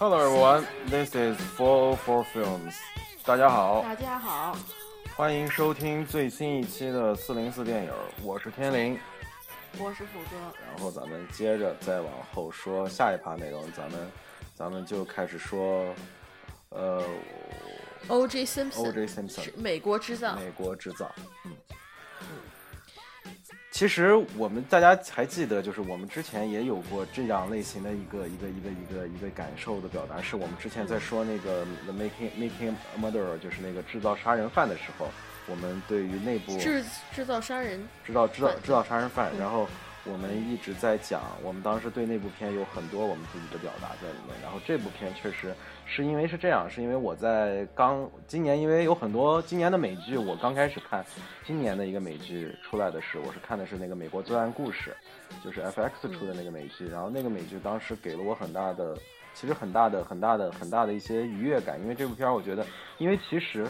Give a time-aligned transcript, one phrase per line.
[0.00, 2.74] Hello everyone, this is Four Four Films。
[3.22, 4.56] 大家好，大家好，
[5.14, 7.92] 欢迎收听最新一期的四零四电影，
[8.22, 8.98] 我是天灵。
[9.76, 10.38] 我是虎哥。
[10.66, 14.10] 然后咱们接着再往后说下一趴内容，咱们
[14.54, 15.94] 咱们就开始说，
[16.70, 17.04] 呃
[18.08, 18.46] O.J.
[18.46, 19.06] Simpson，，O.J.
[19.06, 20.34] Simpson 是美国制造。
[20.34, 21.14] 美国制造。
[21.44, 21.52] 嗯，
[23.80, 35.08] 其实我们大家还记得，就是我们之前也有过这样类型的一个一个一个一个一个感受的表达，是我们之前在说那个《The Making Making a Murderer》，就是那个制造杀人犯的时候，
[35.46, 36.84] 我们对于内部制
[37.14, 39.40] 制造杀人，知道知道犯知道杀人犯，嗯。
[39.40, 39.66] 然后
[40.04, 44.34] 我们一直在讲，我们当时对那部片有很多我们自己的表达在里面。
[44.42, 51.04] 然后这部片确实是因为是这样，是因为我在刚今年，因为有很多今年的美剧，我刚开始看
[51.44, 54.96] 今年的一个美剧出来的是，我是看的是那个《美国罪案故事》，
[55.44, 56.88] 就是 FX 出的那个美剧。
[56.88, 58.96] 然后那个美剧当时给了我很大的，
[59.34, 63.66] 其实很大的很大的很大的一些愉悦感，因为这部片儿我觉得，因为其实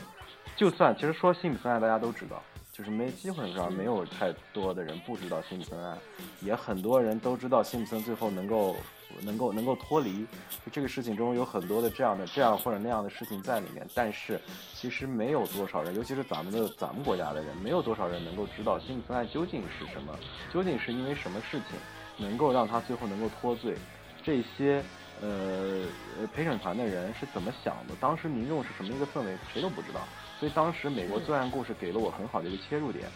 [0.54, 2.40] 就算其实说辛普森案大家都知道。
[2.80, 5.98] 就是没基本上没有太多的人不知道辛普森案，
[6.40, 8.74] 也很多人都知道辛普森最后能够
[9.20, 10.24] 能够能够脱离，
[10.64, 14.40] 就这个事情中有很多的这样的这样或者那样的事情在里面，但是
[14.72, 20.18] 其实没有多少人，尤其是咱们的咱们国家的人，没有多少人能够知道辛普森案究竟是什么，
[20.50, 21.78] 究竟是因为什么事情
[22.16, 23.76] 能够让他最后能够脱罪，
[24.22, 24.82] 这些。
[25.22, 25.84] 呃，
[26.18, 27.94] 呃陪审团的人是怎么想的？
[28.00, 30.00] 当时民众是什么一个氛围，谁都不知道。
[30.40, 33.06] 所以当时美国罪案故事给了我很好的一个切入点，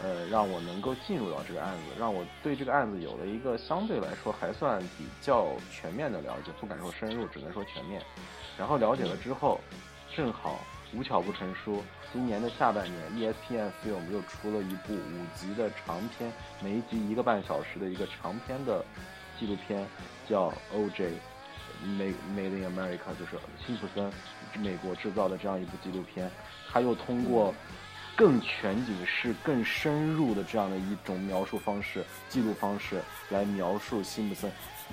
[0.00, 8.00] 呃，让我能够进入到这个案子，让我对这个案子有了一个相对来说还算比较全面的了解，不敢说深入，只能说全面。
[8.56, 9.60] 然后了解了之后，
[10.14, 10.60] 正好
[10.94, 11.82] 无巧不成书，
[12.12, 16.32] 今年的下半年，ESPN Film 又出了一部五集的长片，
[16.62, 18.84] 每一集一个半小时的一个长篇的
[19.40, 19.84] 纪录片，
[20.28, 23.36] 叫 OJ，MA Made in America，就是
[23.66, 24.12] 辛普森
[24.58, 26.30] 美国制造的这样一部纪录片，
[26.72, 27.54] 他又通过
[28.16, 34.50] 更全景式、更深入的这样的一种描述方式、记录方式来描述辛普森，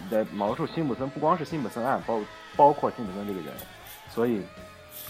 [0.10, 2.22] 来描述辛普森不光是辛普森案，包
[2.56, 3.54] 包括辛普森这个人，
[4.10, 4.42] 所以。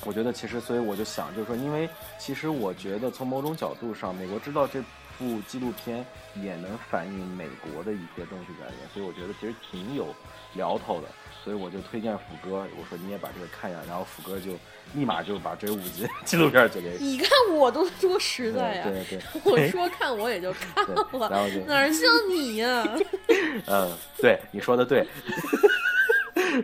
[0.05, 1.89] 我觉得其实，所以我就想，就是说，因为
[2.19, 4.79] 其实我觉得从某种角度上，《美国知道》这
[5.17, 10.13] 部纪录片也能反映美国的一些东西在里面，所以我觉得其实挺有
[10.53, 11.07] 聊头的。
[11.47, 14.51] 所以我就推荐虎哥，我说你也把这个看一下，然后虎哥就
[14.93, 22.85] 立马就把这五集 纪录片就给你看我都多实在呀、对对 对，我说看我也就看了，然后就哪儿像你呀、
[23.65, 25.07] 嗯，对，你说的对。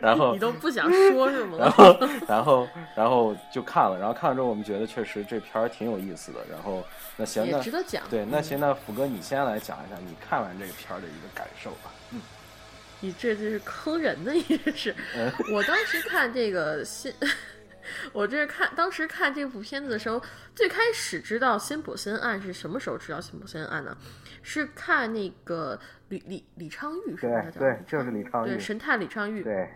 [0.02, 1.72] 然后你都不想说是吗然？
[1.72, 6.40] 后，然后，然后就看了，然后看了之后，我们觉得确实这片儿挺有意思的。
[6.52, 6.84] 然后，
[7.16, 8.04] 那行，那值得讲。
[8.10, 11.92] 对，那行，那福哥你先来讲一下你看完这个片儿的一个感受吧。
[12.12, 12.22] 嗯，
[13.04, 14.96] 你这就是坑人的，你这是。
[15.14, 17.14] 嗯我当时看这个新，
[18.14, 20.22] 我这是看当时看这部片子的时候，
[20.56, 23.96] 最开始知道辛普森案是什么时候知道辛普森案呢？
[24.42, 25.78] 是看那个
[26.08, 27.42] 李李李昌钰是吧？
[27.52, 29.70] 对对，就是李昌钰对钰，神探李昌钰，对，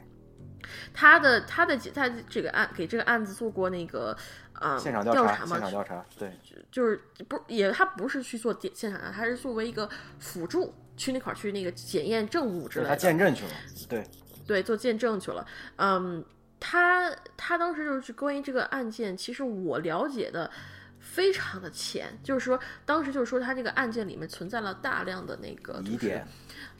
[0.93, 4.15] 他的他的他这个案给这个案子做过那个
[4.53, 6.31] 啊、现场调查，调嘛现，场调查，对，
[6.71, 9.89] 就是不也他不是去做电现场调查，他是作为一个
[10.19, 12.89] 辅助去那块儿去那个检验证物之类的。
[12.89, 13.51] 他见证去了，
[13.87, 14.03] 对，
[14.45, 15.45] 对，做见证去了。
[15.77, 16.21] 嗯，
[16.59, 20.51] 他他当时就是关于这个案件，其实我了解的
[20.99, 26.27] 非常的浅，就是说当时就是说他这个案件里面存在了大量的那个疑点，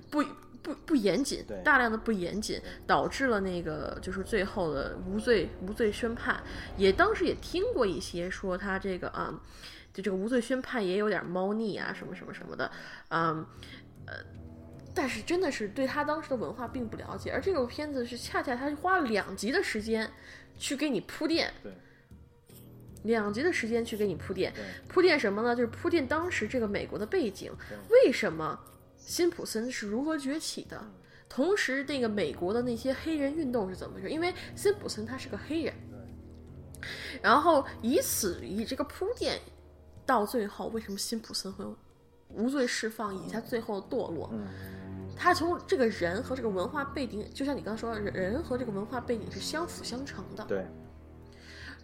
[0.09, 0.23] 不
[0.63, 6.43] 不不严谨，大量的不严谨，导致了那个就是最后的无罪无罪宣判。
[6.75, 9.33] 也当时也听过一些说他这个啊、
[9.93, 12.69] 就这个无罪宣判也有点猫腻啊，什么什么什么的，
[13.09, 13.45] 嗯
[14.07, 14.13] 呃。
[14.93, 20.09] 但是真的是对他当时的文化并不了解，而这个片子是恰恰他花了两集的时间
[20.57, 21.71] 去给你铺垫，对，
[23.03, 24.51] 两集的时间去给你铺垫，
[24.87, 25.55] 铺垫什么呢？
[25.55, 27.53] 就是铺垫当时这个美国的背景，
[27.91, 28.59] 为什么
[28.97, 30.83] 辛普森是如何崛起的，
[31.29, 34.09] 同时那个美国的那些黑人运动是怎么回事？
[34.09, 35.71] 因为辛普森他是个黑人，
[37.21, 39.39] 然后以此以这个铺垫，
[40.07, 41.63] 到最后为什么辛普森会
[42.29, 44.29] 无罪释放，以及他最后堕落？
[45.19, 50.45] 他从这个人和这个文化背景，就像你刚刚说的，人人和这个文化背景是相辅相成的。
[50.45, 50.63] 对，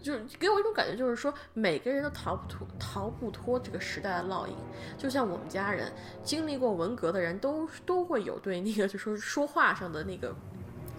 [0.04, 4.54] 就是给我一种感觉，就是说每个人都逃不脱逃不脱这个时代的烙印。
[5.00, 5.92] 就像我们家人
[6.24, 10.36] 经历过文革的人都都会有对那个就说说话上的那个，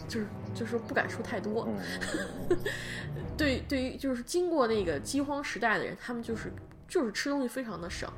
[0.09, 1.69] 就是就是不敢说太多。
[1.69, 2.59] 嗯，
[3.39, 6.53] 对对于就是经过那个饥荒时代的人，他们就是
[6.89, 8.11] 就是吃东西非常的省。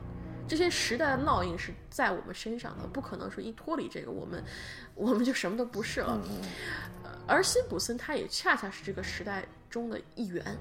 [0.48, 4.42] 这些时代的烙印是在我们身上的，不可能说一脱离这个，我们
[4.94, 6.20] 我们就什么都不是了。
[6.24, 6.40] 嗯
[7.28, 10.56] 而辛普森他也恰恰是这个时代中的一员，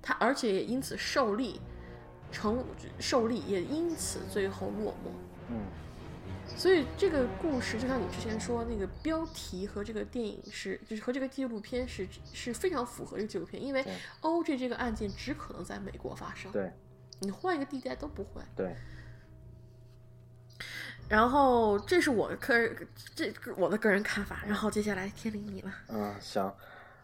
[0.00, 1.60] 他而且也因此受力，
[2.32, 2.64] 成
[2.98, 5.10] 受力也因此最后落寞。
[5.50, 5.58] 嗯，
[6.56, 16.72] 所以这个故事就像你之前说，那个标题和这个电影是，就是和这个纪录片是是非常符合这个纪录片，因为对 OJ 这个案件只可能在美国发生，对
[17.18, 18.40] 你换一个地带都不会。
[18.56, 18.74] 对，
[21.10, 22.74] 然后这是我个人
[23.16, 25.72] 这我的个人看法，然后接下来天灵你了。
[25.88, 26.50] 嗯，行。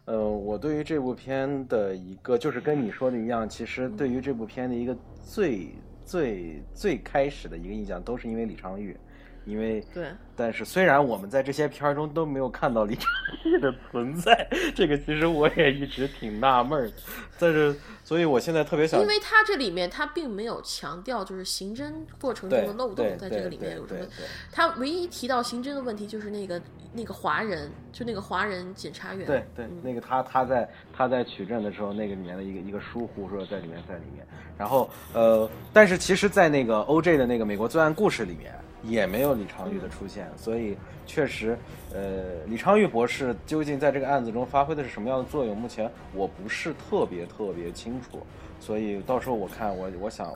[0.04, 5.74] 呃，我对于这部片的一个，就是跟你说的一样，其实对于这部片的一个最
[6.04, 8.96] 最最开始的一个印象，都是因为李昌钰，
[9.46, 13.06] 因为对，但是虽然我们在这些片儿中都没有看到李昌
[13.42, 16.92] 钰的存在，这个其实我也一直挺纳闷儿的。
[17.38, 24.04] 但是，所以我现在特别想因为他这里面他并没有强调就是刑侦过程中的漏洞，在这个里面有什么？
[24.50, 26.60] 他唯一提到刑侦的问题就是那个
[26.92, 29.26] 那个华人，就那个华人检察员。
[29.26, 34.26] 对对，那个他他在他在取证的时候，那个里面的一个一个疏忽说在里面在里面，
[34.58, 38.52] 然后呃，但是其实，在那个 OJ 的那个美国罪案故事里面，
[38.86, 41.58] 也没有李昌钰的出现，所以确实，
[41.92, 48.26] 呃，李昌钰博士究竟在这个案子中发挥的是什么样的作用，目前我不是特别特别清楚，
[48.60, 50.32] 所以到时候我看我我想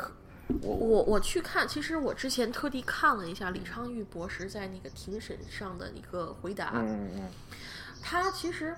[0.63, 7.23] 我我我去看，其实我之前特地看了一下李昌钰博士在那个庭审上的一个回答，嗯嗯嗯
[8.03, 8.75] 他其实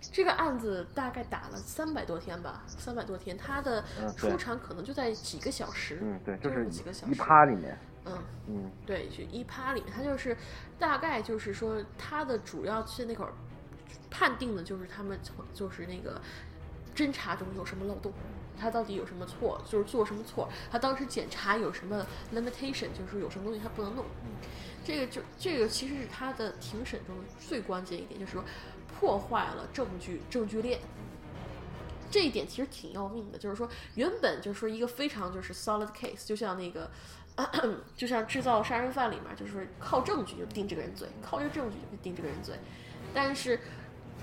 [0.00, 3.84] 这个案子大概打了三百多天吧，三百多天，他的
[4.16, 7.12] 出场可能就在几个小时，嗯，对，就就是几个小时。
[7.12, 8.18] 一时，趴里面，嗯。
[8.48, 10.36] 嗯对，就一趴里面，他就是
[10.78, 13.32] 大概就是说，他的主要是那会儿
[14.10, 16.20] 判定的就是他们从就是那个
[16.94, 18.12] 侦查中有什么漏洞，
[18.58, 22.04] 他到底有什么错，就是做什么错，他当时检查有什么
[22.34, 24.04] limitation，就是有什么东西他不能弄。
[24.84, 28.44] 这个就这个其实是他的庭审中最关键一点，就是说
[28.98, 30.80] 破坏了证据证据链。
[32.10, 36.90] 这一点其实挺要命的，就是说原本就是说一个非常就是 solid case，就像那个，
[37.96, 42.54] 就像制造杀人犯里面，就是靠证据就定这个人罪，靠这个证据就定这个人罪，
[43.14, 43.58] 但是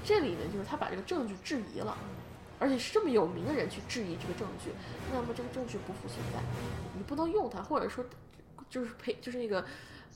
[0.04, 1.98] 这里面就是他把这个证据质疑了，
[2.60, 4.72] 而且是这么有名的人去质疑这个证据，
[5.12, 6.40] 那么这个证据不复存在，
[6.96, 8.06] 你不能用它，或者说
[8.70, 9.66] 就是赔就是那个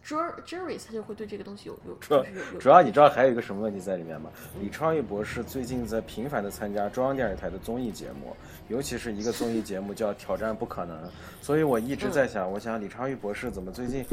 [0.06, 4.30] juries 他就会对这个东西有有主要就是有有主要你知道还有一个什么问题在里面吗？
[4.60, 8.36] 李昌钰博士最近在频繁的参加中央电视台的综艺节目，
[8.68, 10.98] 尤其是一个综艺节目叫《挑战不可能》，
[11.42, 14.06] 所以我一直在想，我想李昌钰博士怎么最近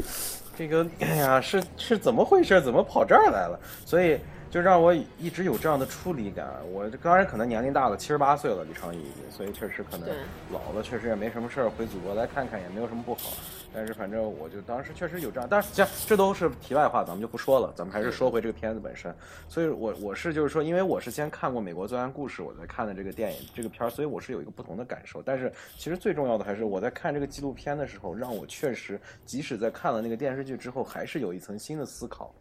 [0.55, 2.61] 这个哎呀是是怎么回事？
[2.61, 3.59] 怎么跑这儿来了？
[3.85, 4.17] 所以
[4.51, 6.47] 就让我一直有这样的出离感。
[6.71, 10.09] 我当然可能年龄大了，七十八岁了，李昌钰已经，所以确实可能
[10.51, 13.31] 老了，确实也没什么事儿，回祖国来看看也没有什么不好。
[13.73, 19.15] 但是反正我就当时确实有这样，但是行，这都是题外话，咱们就不说了，咱们还是说回这个片子本身。
[19.47, 25.23] 所以我我是就是说，因为我是先看过《美国罪案故事》，我才看的这个电影这个片儿，所以我是有一个不同的感受。
[25.23, 32.35] 但是其实最重要的还是我在看这个纪录片的时候，让我确实即使在看了那个电视剧之后，还是有一层新的思考。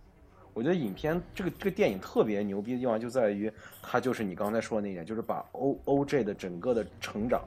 [0.52, 3.50] 我觉得影片这个这个电影特别牛逼的地方就在于，
[3.82, 7.42] 它就是你刚才说的那一点，就是把 O O J 的整个的成长、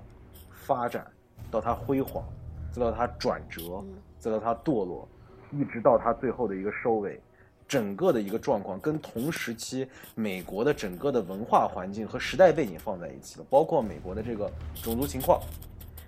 [0.51, 1.05] 发展
[1.51, 2.23] 到他辉煌，
[2.71, 3.83] 再到他转折，
[4.19, 5.07] 再到他堕落，
[5.51, 7.19] 一直到他最后的一个收尾，
[7.67, 14.49] 整个的一个状况跟同时期美国的整个的文化环境和时代背景放在一起的，包括美国的这个
[14.81, 15.41] 种族情况。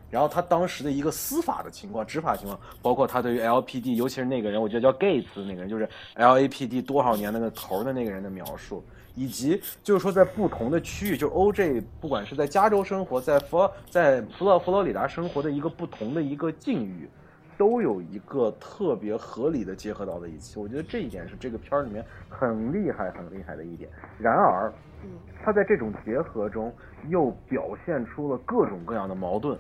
[0.10, 8.84] 然后他当时的一个司法的情况、执法情况，包括他对于 LPD，尤其是那个人，我觉得叫 Gates 那个人，就是 LAPD 多少年那个头儿的那个人的描述，
[9.16, 17.10] 以及就是说在不同的区域，就 OJ 不管是在加州生活，在佛在佛罗佛罗里达生活的一个不同的一个境遇，
[17.58, 20.60] 都有一个特别合理的结合到了一起。
[20.60, 23.90] 我觉得这一点是这个片儿里面很厉害、很厉害的一点。
[24.18, 24.72] 然而，
[25.44, 26.74] 他在这种结合中
[27.10, 29.58] 又表现出了各种各样的矛盾，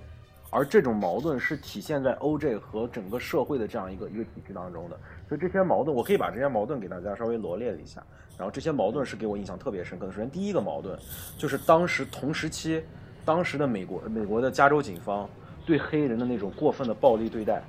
[0.55, 4.97] 而这种矛盾是体现在 OJ 和整个社会的这样一个一个体系当中的。
[5.27, 8.01] 所以这些矛盾，我可以把这些矛盾给大家稍微罗列一下。
[8.37, 10.13] 然后这些矛盾是给我印象特别深刻的。
[10.13, 10.97] 首先，第一个矛盾
[11.37, 12.81] 就是当时同时期，
[13.25, 15.29] 当时的美国美国的加州警方
[15.65, 17.61] 对黑人的那种过分的暴力对待。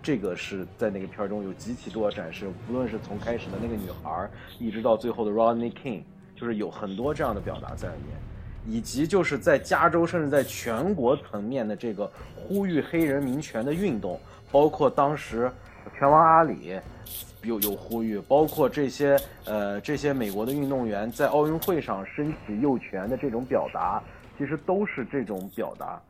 [0.00, 6.02] 这个是在那个片儿中有极其多的展示，无论是从开始的那个女孩，一直到最后的 Rodney King，
[6.36, 8.16] 就是有很多这样的表达在里面，
[8.66, 15.50] 以及就是在加州甚至在全国层面的这个呼吁黑人民权的运动，包括当时
[15.98, 16.78] 拳王阿里
[17.42, 24.02] 有有呼吁，包括这些呃这些美国的运动员在奥运会上升起右拳的这种表达，
[24.36, 26.00] 其实都是这种表达，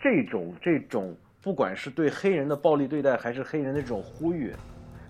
[0.00, 4.52] 这种这种不管是对黑人的暴力对待，还是黑人的这种呼吁，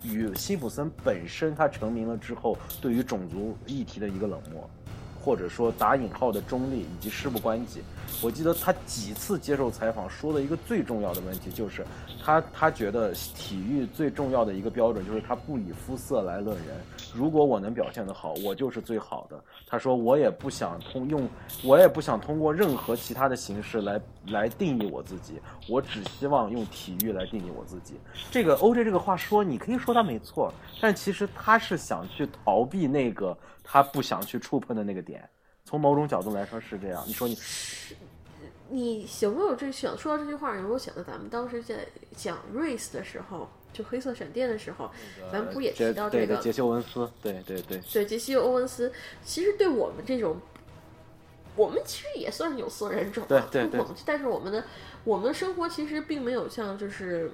[0.04, 4.68] 与辛普森本身他成名了之后对于种族议题的一个冷漠，
[5.23, 7.81] 或者说打引号的中立以及事不关己。
[8.23, 11.85] 我记得他几次接受采访说的一个最重要的问题就是，
[12.23, 16.76] 他他觉得体育最重要的一个标准就是他不以肤色来论人。
[17.14, 19.42] 如果我能表现得好，我就是最好的。
[19.66, 21.28] 他说我也不想通用，
[21.64, 27.94] 我也不想通过任何其他的形式来来定义我自己，我只希望用体育来定义我自己。
[28.30, 35.28] 这个 OJ 这个话说，你可以说他没错，但其实他是想去逃避那个他不想去触碰的那个点。
[35.73, 37.02] 从某种角度来说是这样。
[37.07, 37.38] 你说你，
[38.69, 40.55] 你有没有这想说到这句话？
[40.55, 44.91] 有没有想到咱们当时在讲 race 的时候，就黑色闪电的时候，
[45.33, 47.11] 咱们不也提到这个杰西·欧文斯？
[47.23, 48.93] 对对对，对杰西·欧文斯，
[49.25, 50.37] 其实对我们这种，
[51.57, 54.62] 我们其实也算是有色人种，对对对，但是我们的
[55.05, 57.33] 我们的生活其实并没有像就是。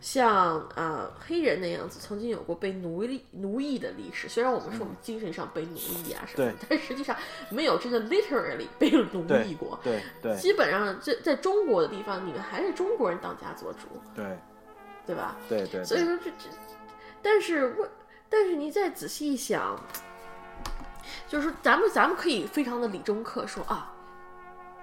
[0.00, 4.28] 像啊黑人那样子，曾经有过被奴役奴役的历史。
[4.30, 7.14] 虽然我们说我们精神上被奴役啊什么，但实际上
[7.50, 9.78] 没有真的 literally 被奴役过。
[9.84, 13.80] 对对，基本上在在中国的地方，你们还是中国人当家做主。
[14.14, 14.24] 对，
[15.06, 15.36] 对吧？
[15.48, 15.84] 对对。
[15.84, 16.48] 所以说这这，
[17.20, 17.88] 但是为
[18.30, 19.78] 但是你再仔细一想，
[21.28, 23.92] 就是咱们咱们可以非常的理中客说啊，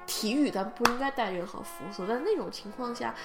[0.06, 3.16] 体育咱不应该带任何肤色，在那种情况下。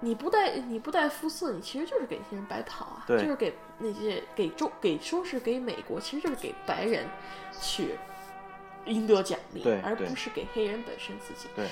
[0.00, 7.04] 你不带你不带肤色，你其实就是给那些人白跑啊，就是给那些给中给说是给美国，其实就是给白人
[7.60, 7.96] 去
[8.86, 11.48] 赢得奖励，而不是给黑人本身自己。
[11.56, 11.66] 对，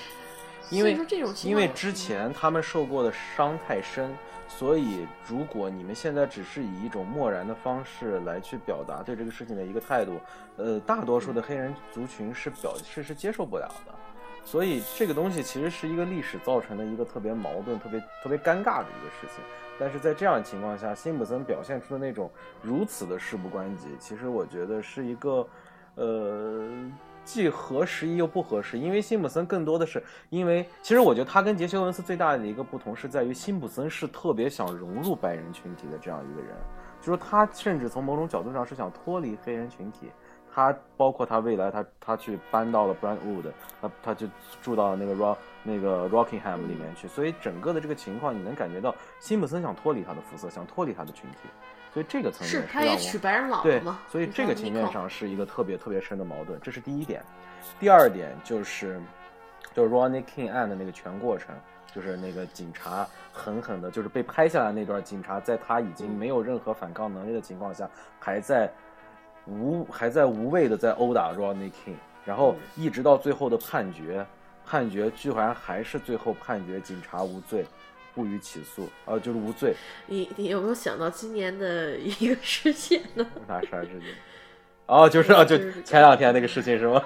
[0.69, 4.13] 因为这种因为之前他们受过的伤太深，
[4.49, 10.19] 所以如果你们现在只是以一种漠然的方式来去表达对这个事情的一个态度，
[10.57, 13.93] 呃，大多数的黑人族群是表示是接受不了的。
[14.47, 19.43] 所以这个东西其实是一个历史造成的一个特别矛盾、特别特别尴尬的一个事情。
[19.77, 25.45] 但是在这样的情况下，辛普森表现出的那种如此的事不关己，其实我觉得是一个，
[25.95, 26.65] 呃，
[27.25, 28.79] 既合时宜又不合适。
[28.79, 36.55] 因为辛普森更多的是，因为其实我觉得他跟杰西·欧文斯最大的一个不同是在于，辛普森是特别想融入白人群体的这样一个人，
[37.01, 40.09] 就是他甚至从某种角度上是想脱离黑人群体。
[40.57, 44.25] 他包括他未来，他他去搬到了 Brentwood，他他就
[44.59, 51.47] 住到了那个 Rock 那个 Rockingham 里面去，所以整个的这个情况，你能感觉到辛普森想脱离他的肤色，想脱离他的群体，
[51.93, 53.99] 所以这个层面是他也娶白人老婆嘛？
[54.09, 57.23] 所以这个层面上是一个特别特别深的矛盾，这是第一点。
[57.79, 58.99] 第二点就是，
[59.75, 61.53] 就是 Ronnie King 案的那个全过程，
[61.93, 67.87] 就是那个警察狠狠的，就是被拍下来那段，警察在他已经没有任何反抗能力的情况下，
[68.19, 68.67] 还在。
[69.47, 74.25] 无还在无谓的在殴打 Rodney King，然后一直到最后的判决，
[74.65, 77.65] 判决居然还是最后判决警察无罪，
[78.13, 79.73] 不予起诉，呃，就是无罪。
[80.07, 83.25] 你你有没有想到今年的一个事件呢？
[83.47, 84.01] 啥事件？
[84.85, 87.01] 哦，就是啊，就前两天那个事情是吗？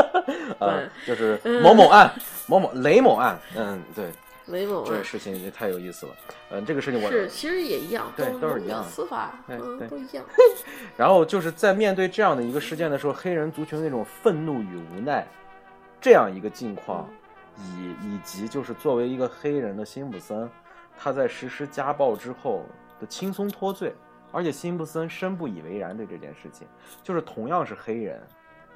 [0.58, 2.12] 啊，就是某某案，
[2.46, 4.10] 某某雷某案，嗯，对。
[4.46, 6.12] 雷某这个事情也太有意思了，
[6.50, 10.24] 嗯，这个事情我是其实也一样，对，都是一样，司法，嗯，都一样。
[10.96, 15.26] 然后就是在面对这样的一个事件的时候，黑人族群那种愤怒与无奈，
[16.00, 17.08] 这样一个境况，
[17.58, 20.48] 以以及就是作为一个黑人的辛普森，
[20.96, 22.64] 他在实施家暴之后
[23.00, 23.92] 的轻松脱罪，
[24.30, 26.68] 而且辛普森深不以为然对这件事情，
[27.02, 28.22] 就是同样是黑人。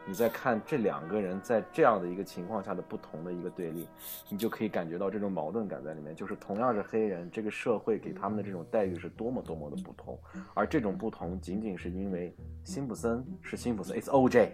[0.07, 3.87] 你在看这两个人在这样的一个情况下的不同的一个对立，
[4.29, 6.15] 你就可以感觉到这种矛盾感在里面。
[6.17, 10.19] 就是同样是黑人，这个社会给他们的这种待遇是多么多么的不同，
[10.55, 14.53] 而这种不同仅仅是因为辛普森是辛普森，It's O.J.，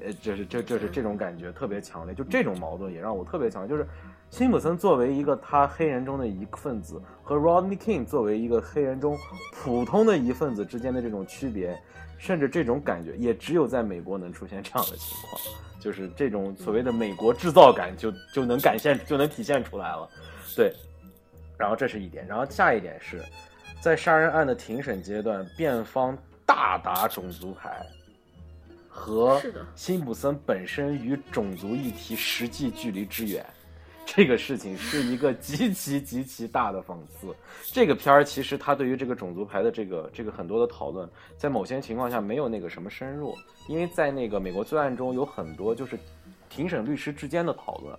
[0.00, 2.14] 呃，就是这就是这种感觉特别强烈。
[2.14, 3.88] 就这种矛盾也让我特别强烈，就是
[4.28, 9.16] 辛普森作为一个他黑人中的一份子，和 Rodney King 作为一个黑人中
[9.54, 11.80] 普通的一份子之间的这种区别。
[12.20, 15.40] 甚至这种感觉也只有在美国能出现这样的情况，
[15.80, 20.08] 就是这种所谓的美国制造感就就能感现就能体现出来了，
[20.54, 20.70] 对。
[21.56, 23.22] 然后这是一点，然后下一点是，
[23.80, 27.86] 在杀人案的庭审阶段，辩方大打种族牌，
[28.88, 29.40] 和
[29.74, 33.44] 辛普森本身与种族议题实际距离之远。
[34.12, 37.32] 这个事情是一个极其极其大的讽刺。
[37.66, 43.36] 这个片儿其实它对于这个种族牌的这个这个很多的讨论，在某些情况下没有那个什么深入，
[43.68, 45.96] 因为在那个美国罪案中有很多就是
[46.48, 47.96] 庭审律师之间的讨论，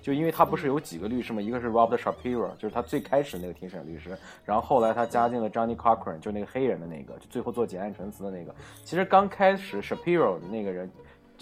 [0.00, 1.42] 就因为他不是有几个律师吗？
[1.42, 8.54] 一个是 Robert Shapiro，就是他最开始那个庭审律师，然后后来他加进了 Johnny Cochran，就那个黑人的那个，就最后做结案陈词的那个。
[8.82, 10.90] 其实刚开始 Shapiro 的那个人。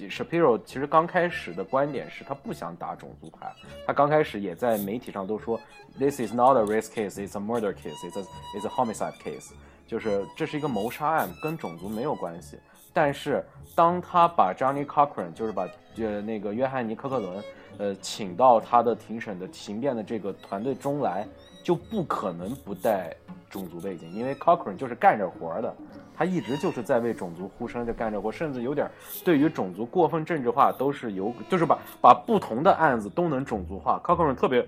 [0.07, 3.51] Shapiro 其实刚开始的观点是他不想打种族牌，
[3.87, 5.59] 他刚开始也在媒体上都说
[5.99, 8.25] ，This is not a race case, it's a murder case, it's a
[8.55, 9.53] it's a homicide case，
[9.87, 12.59] 就是这是一个谋杀案，跟种族没有关系。
[12.93, 17.45] 但是当他把 Johnny Cochran，就是把呃那个约翰尼科克伦，
[17.79, 21.27] 呃请到他的庭审的庭辩的这个团队中来，
[21.63, 23.15] 就不可能不带
[23.49, 25.75] 种族背景，因为 Cochran 就是干这活的，
[26.19, 28.91] 他一直就是在为种族呼声，就干这活，甚至有点
[29.25, 34.67] 对于种族过分政治化都是有，就是把把不同的案子都能种族化，Cochran 特别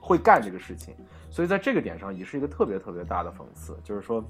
[0.00, 0.92] 会干这个事情，
[1.30, 4.24] 所以在这个点上也是一个特别特别大的讽刺，就是说。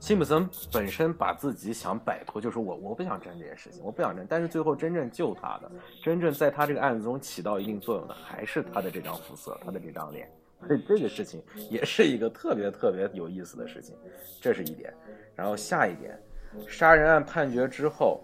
[0.00, 4.26] 辛普森本身把自己想摆脱，就是我我不想沾这件事情，我不想沾。
[4.28, 5.70] 但是最后真正救他的，
[6.02, 10.30] 真正在他这个案子中起到一定作用的，还是他的这张肤色，他的这张脸。
[10.66, 13.96] 所以这个事情也是一个特别特别有意思的事情，
[14.42, 14.92] 这是一点。
[15.34, 16.18] 然后下一点，
[16.66, 18.22] 杀人案判决之后。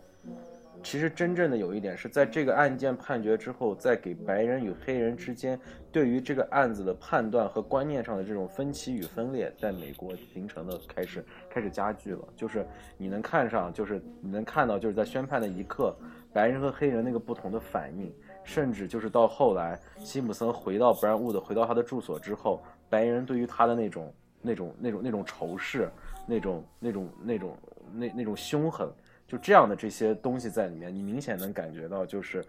[0.82, 5.60] 其实真正的有一点是在这个案件判决之后，在给白人与黑人之间
[5.92, 12.26] 对于这个案子的判断和观念上的这种分歧与分裂，在美国形成的开始开始加剧了。
[12.34, 15.94] 就是你能看上，就是你能看到，就是在宣判的一刻，
[16.32, 18.10] 白人和黑人那个不同的反应，
[18.42, 25.90] 甚至就是到后来，辛普森回到 Brownwood 回到他的住所之后，白人对于他的那种那种那种那种仇视，
[26.30, 27.58] 那种那种那种
[27.92, 28.88] 那那种凶狠。
[29.26, 32.44] 就这样的这些东西在里面，你明显能感觉到，就是，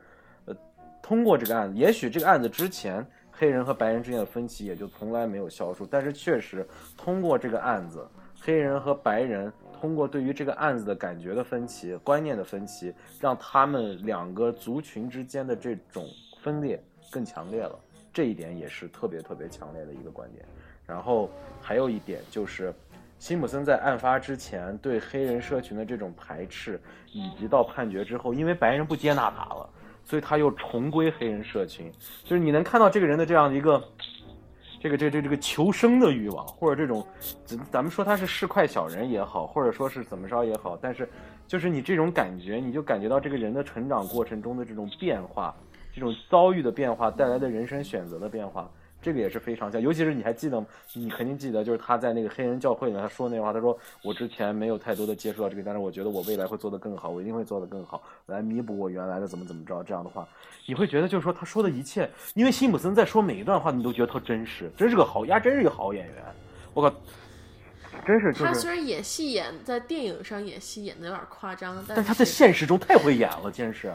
[0.46, 0.56] 呃，
[1.00, 8.04] 通过这个案子，也许这个案子之前黑人和白人之间的分歧也就从来没有消除，但是确实通过这个案子，
[8.40, 16.04] 黑人和白人通过对于这个案子的感觉的分歧、观念的分歧，让他们两个族群之间的这种
[16.42, 17.78] 分裂更强烈了。
[18.12, 20.44] 这一点也是特别特别强烈的一个观点。
[20.88, 21.30] 然后
[21.62, 22.74] 还有一点就是。
[23.22, 26.82] 辛普森在案发之前对黑人社群的这种排斥，
[27.14, 29.70] 以及到判决之后，因为白人不接纳他了，
[30.04, 31.94] 所以他又重归黑人社群。
[32.24, 33.80] 就是你能看到这个人的这样的一个，
[34.80, 37.06] 这个这这这个求生的欲望，或者这种，
[37.70, 41.08] 咱们说他是市侩小人也好，或者说是怎么着也好，但是
[41.46, 45.56] 就是你这种感觉，你就感觉到这个人的成长过程中的这种变化，
[45.94, 48.68] 这种遭遇的变化带来的人生选择的变化。
[49.02, 59.82] 这个也是非常像，尤其是你还记得，你肯定记得，就是他在那个黑人教会里面他说那话，他说我之前没有太多的接触到这个，但是我觉得我未来会做得更好，我一定会做得更好，来弥补我原来的怎么怎么着。
[59.84, 60.28] 这样的话，
[60.68, 66.16] 你会觉得就是说他说的一切，因为辛普森在说每一段话，你都觉得特真实，真是个好呀，真是一个好演员。
[66.76, 66.96] 我靠，
[68.06, 68.32] 真是。
[68.32, 73.92] 他虽然演戏演在电影上演戏演的有点夸张，但他在现实中太会演了，真是。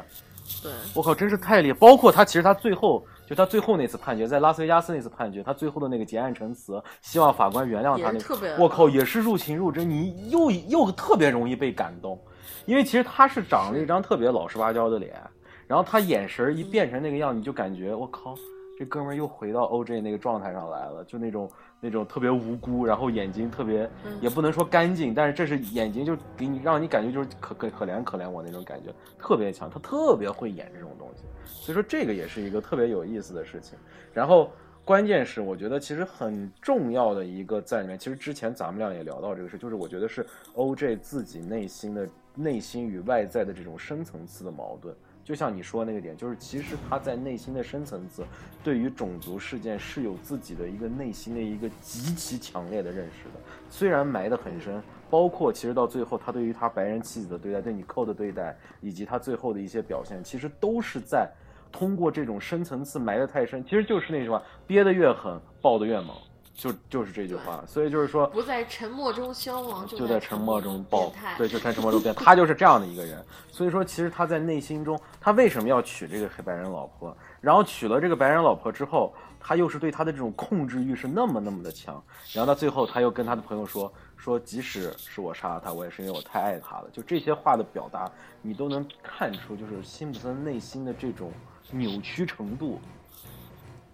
[0.62, 0.72] 对。
[0.94, 1.78] 我靠，真是太厉害！
[1.78, 3.06] 包括他，其实他最后。
[3.26, 12.18] 就他最后那次判决，在拉斯维加斯那次判决，他最后的那个结案陈词，希望法官原谅他那个，我靠，也是入情入真，你又又特别容易被感动，
[12.64, 15.20] 因为其实他是长了一张特别老实巴交的脸，
[15.66, 18.34] 然后他眼神一变成那个样，你就感觉我靠，
[18.78, 21.50] 这哥们又回到 OJ 那个状态上来了，就那种。
[21.80, 23.88] 那种特别无辜，然后眼睛特别，
[24.20, 33.78] 也不能说干净，但是这是眼睛就给你让你感觉就是可可可怜可怜我那种感觉特别强，他特别会演这种东西，所以说这个也是一个特别有意思的事情。
[34.12, 34.50] 然后
[34.84, 44.94] 关键是我觉得其实很重要的一个在里面，其实之前咱们俩也聊到这个事，就是我觉得是 OJ 自己内心的内心与外在的这种深层次的矛盾。
[45.26, 48.24] 就像你说那个点，就是其实他在内心的深层次，
[48.62, 53.40] 对于种族事件是有自己的一个内心的一个极其强烈的认识的。
[53.68, 61.28] 虽然埋得很深，包括其实到最后他对于他白人妻子的对待，对你扣的对待，以及他最后的一些表现，其实都是在
[61.72, 63.64] 通过这种深层次埋得太深。
[63.64, 66.14] 其实就是那句话，憋得越狠，爆得越猛。
[66.56, 71.12] 就就是这句话，所以就是说，不在沉默中消亡，就在沉默中爆。
[71.36, 72.14] 对，就在沉默中变。
[72.14, 73.22] 他就是这样的一个人。
[73.52, 77.14] 所以说，其实他在内心中，他为什么要娶这个黑白人老婆？
[77.42, 82.02] 然后娶了这个白人老婆之后，他又是对他的这种控制欲是那么那么的强。
[82.32, 91.30] 然后到最后，他又跟他的朋友说：“说即使是我杀了他，我也是因为我太爱他了。”就这些话的表达，你都能看出，就是辛普森内心的这种
[91.70, 92.80] 扭曲程度。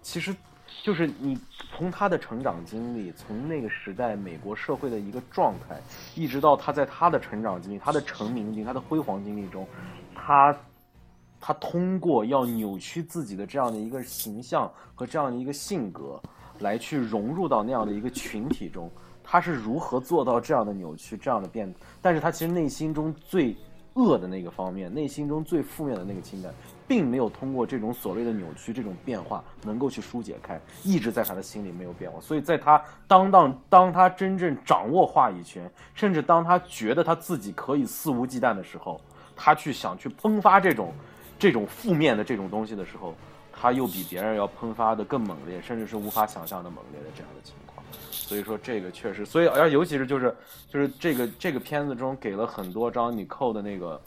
[0.01, 0.33] 其实。
[0.83, 1.38] 就是你
[1.71, 5.81] 从他的成长经历，从那个时代美国社会的一个状态，
[6.16, 9.64] 一直到他在他的成长经历、他的成名经历、他的辉煌经历中，
[10.12, 10.55] 他
[11.40, 16.21] 他通过要扭曲自己的这样的一个形象和这样的一个性格，
[16.59, 18.90] 来去融入到那样的一个群体中，
[19.23, 21.73] 他是如何做到这样的扭曲、这样的变？
[22.01, 23.57] 但是他其实内心中最
[23.94, 26.52] 恶的那个方面，内心中最负面的那个情感。
[26.88, 32.20] 并没有通过这种所谓的扭曲、这种变化，能够去疏解开，一直在他的心里没有变化。
[32.20, 39.00] 所以，在他当当当他真正掌握话语权，甚至当他觉得他自己可以肆无忌惮的时候，
[39.35, 40.92] 他去想去喷发这种
[41.38, 43.14] 这种负面的这种东西的时候，
[43.50, 47.71] 他又比别人要喷发的更猛烈，甚至是无法想象的猛烈的这样的情况。
[48.33, 50.35] 所以说这个确实，所以而尤其是就是
[50.71, 54.01] 就是这个这个片子中给了很多张你扣的那个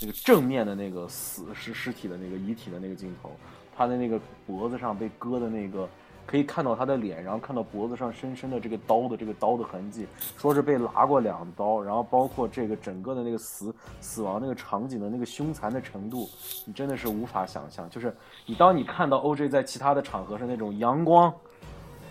[0.00, 3.30] 那个正面的那个死尸尸体的那个遗体的那个镜头，
[3.76, 5.88] 他的那个脖子上被割的那个。
[6.26, 16.28] 可以看到他的脸，然后看到脖子上深深的这个刀的这个刀的痕迹，说是被拉过两刀，然后包括这个整个的那个死死亡那个场景的那个凶残的程度，
[16.66, 17.88] 你真的是无法想象。
[17.88, 18.14] 就是
[18.44, 21.32] 你当你看到 OJ 在其他的场合是那种阳光、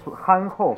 [0.03, 0.75] 憨厚、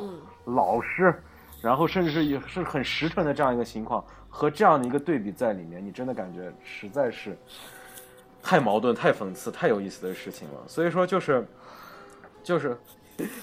[0.50, 1.14] 老实，
[1.62, 7.38] 然后甚至是也是很实诚的这样一个情况，和这样的一个对比在里面，你真的感觉实在是
[8.42, 10.56] 太矛盾、太讽刺、太有意思的事情了。
[10.68, 11.48] 所以说就是
[12.44, 12.78] 就是。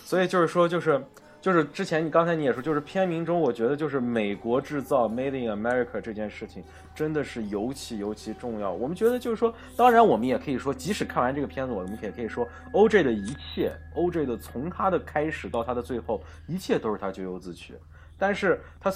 [0.03, 0.99] 所以就是说，就是
[1.47, 6.61] 就是之前你刚才你也说，就是片名中，我觉得就是美国制造 （Made in America） 这件事情
[6.93, 8.73] 真的是尤其尤其重要。
[8.73, 17.75] 我们觉得就是说，当然我们也可以说，即使看完这个片子，我们也可以说，OJ 的一切，OJ 的从他的开始到他的最后，一切都是他咎由自取。
[18.19, 18.93] 但是他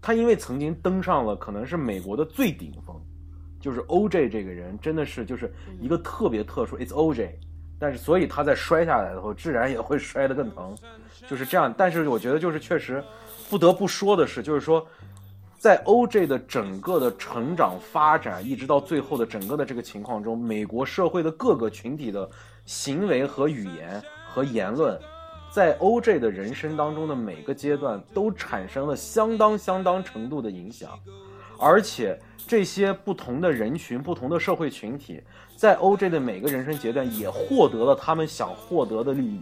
[0.00, 2.98] 他因为曾经登上了可能是美国的最顶峰，
[3.60, 7.28] 就是 OJ 这个人真的是就是一个特别特殊，It's OJ。
[7.84, 10.74] 但是，所以他在摔下来的时候，自然也会摔得更疼，
[11.28, 11.70] 就是这样。
[11.76, 13.04] 但是，我觉得就是确实，
[13.50, 14.86] 不得不说的是，就是说，
[15.58, 22.26] 在 OJ 的整个的成长发展，一直到最后的整个的这个情况中，美国社会的各个群体的
[22.64, 24.98] 行为和语言和言论，
[25.52, 30.98] 在 OJ 的人生当中的每个阶段，都产生了相当相当程度的影响，
[31.64, 35.22] 而且这些不同的人群、不同的社会群体。
[35.56, 39.40] 在 OJ 的每个人生阶段，也获得了他们想获得的利益。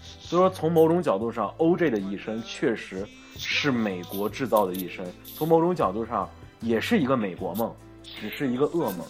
[0.00, 5.04] 所以说，从某种角度上，OJ 的一生确实是美国制造的一生。
[5.22, 6.26] 从某种角度上，
[6.60, 7.70] 也是一个美国梦，
[8.02, 9.04] 只是一个噩梦。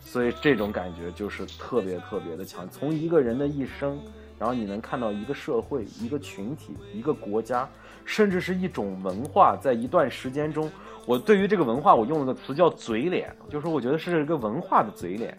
[0.00, 2.66] 所以这种感觉就是特别特别的强。
[2.70, 3.98] 从一个人的一生，
[4.38, 7.68] 然后你能看到一个社会、一个群体、一个国家，
[8.06, 10.70] 甚至是一种文化，在一段时间中，
[11.06, 15.36] 我对于这个文化，我用了个词叫“嘴脸”，就是说，我觉得是一个文化的嘴脸。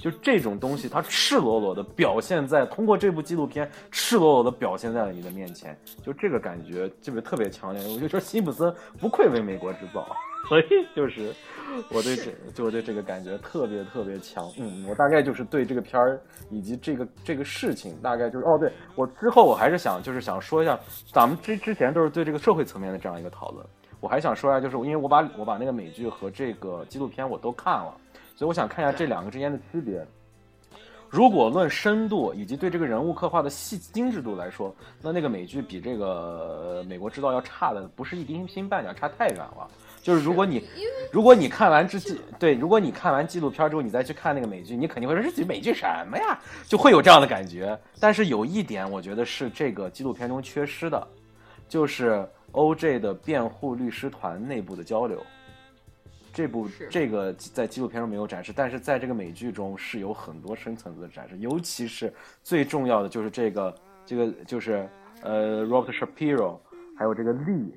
[0.00, 5.74] 就这种东西，它赤裸裸的表现在通过这部纪录片，赤裸裸的表现在了你的面前。
[6.02, 7.82] 就这个感觉，这个特别强烈。
[7.88, 10.06] 我就说，辛普森不愧为美国制造，
[10.46, 11.32] 所以就是
[11.88, 14.46] 我对这，就对这个感觉特别特别强。
[14.58, 20.78] 嗯，我大概就是对这个片儿以及这个这个事情，大概就是哦，对我之后我还是想就是想说一下，
[21.12, 23.64] 咱们之之前都是对这个社会层面的这样一个讨论，
[24.04, 27.96] 我还想说一下，就是因为我把我把那个美剧和这个纪录片我都看了。
[28.36, 30.06] 所以我想看一下这两个之间的区别。
[31.08, 39.66] 如果论深度以及对这个人物刻画的细精致度来说，那那个美剧比这个《美国制造》要差的不是一丁星半点，差太远了。
[40.02, 40.62] 就是如果你
[41.10, 46.38] 如果你看完之纪对，如果你看完纪录片之后，你再去看那个美剧，你肯定会说这美剧什么呀？
[46.68, 47.78] 就会有这样的感觉。
[47.98, 51.08] 但是有一点，我觉得是这个纪录片中缺失的，
[51.68, 55.22] 就是 OJ 的辩护律师团内部的交流。
[56.32, 62.12] 这部这个在纪录片中没有展示，但是在这个美剧中是有很多深层次的展示，尤其是
[62.42, 64.88] 最重要的就是这个这个就是
[65.22, 66.58] 呃 Robert Shapiro，
[66.98, 67.70] 还有这个 Lee，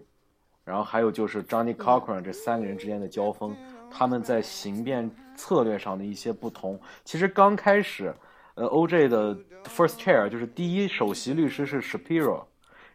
[0.65, 3.55] 然后还有就是 Johnny Cochran 这三个人之间的交锋，
[3.91, 6.79] 他们在刑辩策略上的一些不同。
[7.03, 8.11] 其实刚开始，
[8.55, 9.35] 呃 OJ 的
[9.65, 12.43] First Chair 就是第一首席律师是 Shapiro，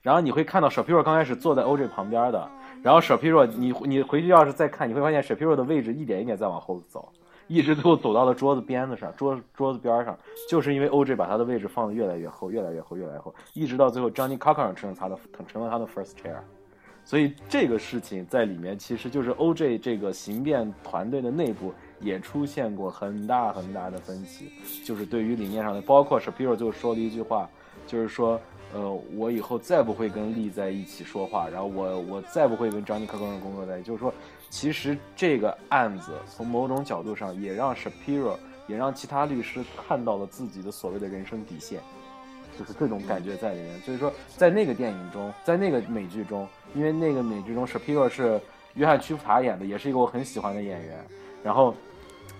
[0.02, 2.50] 然后你会看到 Shapiro 刚开始坐在 OJ 旁边的。
[2.82, 7.08] 然后舍皮若，你你回去要是再看，你会发现舍皮若的位置一点一点在往后走，
[7.46, 10.18] 一直最后走到了桌子边子上，桌桌子边上，
[10.50, 16.38] 就是因为 OJ 把他的位置放的越来越后，越来越后，越来越后，一直到最后，Johnny Cochran 成了他的成了他的 first chair，
[17.04, 24.50] 所以这个事情在里面其实就是 OJ 这个刑辩团队的内部也出现过很大很大的分歧，
[24.84, 27.48] 就是对于理念上的，包括 Shapiro 就说了一句话，
[27.86, 28.40] 就是说。
[28.74, 33.88] 呃，我以后再不会跟丽在一起说话，然后我我再不会跟张尼克工工作在一起。
[33.88, 34.12] 就是说，
[34.48, 41.80] 其实这个案子从某种角度上也让 Shapiro，也让其他律师看到了自己的所谓的人生底线，
[42.58, 43.78] 就是这种感觉在里面。
[43.80, 48.40] 所以说，在那个电影中，在那个美剧中，因为那个美剧中 Shapiro 是
[48.74, 51.04] 约翰屈服塔演的，也是一个我很喜欢的演员，
[51.44, 51.74] 然后。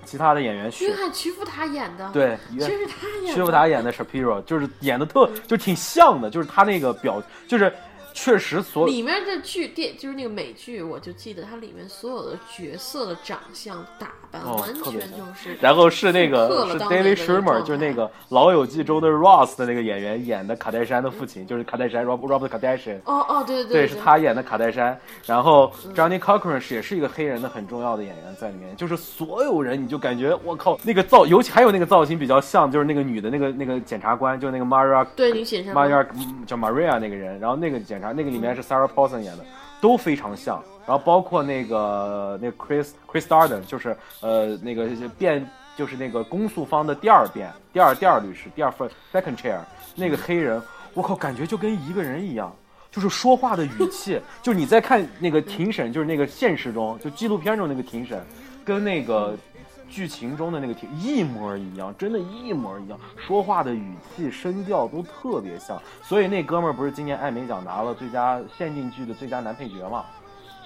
[0.04, 7.72] 其他的演员，约翰·屈服塔演的，对，其实他演，的，徐福塔演的 Shapiro，就是演的特，就挺像的，就是他那个表，就是。
[8.14, 22.98] 确实，所里面的剧电就是那个美剧，我就记得它里面所有的角色的长相打扮完全就是，然后是那个是 David Schwimmer，就是那个《老友记》中的 Ross 的那个演员演的卡戴珊的父亲，就是卡戴珊 Rob Robert Kardashian。
[23.04, 24.98] 哦哦，对对对，对是他演的卡戴珊。
[25.24, 36.06] 然后 Johnny Cochran 是也是一个黑人的很重要的演员在里面，就是所有人你就感觉我靠，那个造尤其还有那个造型比较像，就是那个女的那个那个检察官，就是那个 Maria，对，女检察官 Maria
[36.44, 38.02] 叫 Maria 那个人，然后那个检。
[38.02, 39.44] 察，那个里面是 Sarah Paulson 演的，
[39.82, 40.64] 都非常像。
[40.86, 49.58] 然后包括那个那个 Chris Chris Darden，就是呃那个辩就是那个公诉方的第二辩第二第二律师第二份 second chair
[49.94, 50.60] 那个黑人，
[50.94, 52.50] 我靠，感觉就跟一个人一样。
[52.90, 58.22] 就是说话的语气， 就是你在看那个庭审，就是那个现实中，就纪录片中那个庭审，
[58.64, 59.34] 跟那个
[59.92, 62.98] 剧情中的那个铁一模一样，真的，一模一样。
[63.16, 65.80] 说话的语气、声调都特别像。
[66.02, 70.04] 所以那哥们儿不是今年艾美奖拿了最佳限定剧的最佳男配角嘛？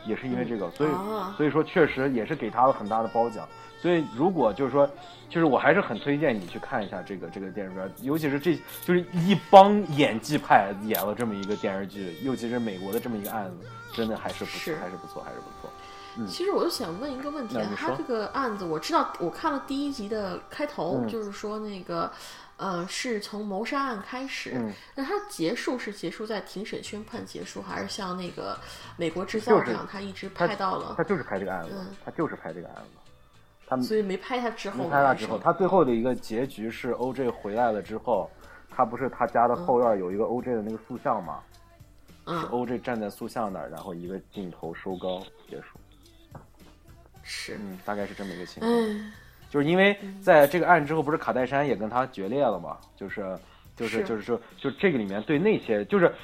[0.07, 0.91] 也是因为这个，所以
[1.37, 3.45] 所以说确实也是给他了很大的褒奖。
[3.87, 4.85] 所以，如果就是说，
[5.31, 15.71] 就是我还是很推荐你去看一下这个这个电视剧，尤其是这就是一帮演技派演了这么一个电视剧，尤其是美国的这么一个案子，真的还是不错，还是不错，还是不错。
[16.17, 22.11] 嗯，其实我就想问一个问题啊，他这个案子我知道，我看了第一集的开头，就是说那个
[22.57, 24.61] 呃，是从谋杀案开始，
[24.97, 28.59] 那它结束是结束在庭审宣判结束，还是像那个
[28.97, 30.95] 美国制造这样，他一直拍到了？
[30.97, 31.71] 他就是拍这个案子，
[32.05, 32.91] 他就是拍这个案子。
[33.67, 37.29] 他们所以没拍他之后，没拍他之后，他最后的一个结局是 O.J.
[37.29, 38.31] 回来了之后，
[38.71, 40.55] 他不是他家的后院有一个 O.J.
[40.55, 41.41] 的那个塑像吗？
[42.29, 42.79] 是 O.J.
[42.79, 45.79] 站在塑像那儿，然后一个镜头收高结束。
[47.25, 48.73] 是，嗯，大概是这么一个情况。
[49.51, 52.79] 就是因为在这个案之后，不是卡戴珊也跟他决裂了嘛？
[52.95, 53.37] 就是，
[53.75, 56.15] 就是，就是说，就这个里面对那些，就是，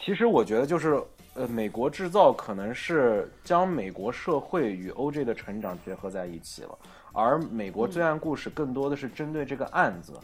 [0.00, 0.98] 其实我觉得就是。
[1.36, 6.78] 呃，美国制造可能是将美国社会与 OJ 的成长结合在一起了，
[7.12, 10.14] 而美国罪案故事更多的是针对这个案子，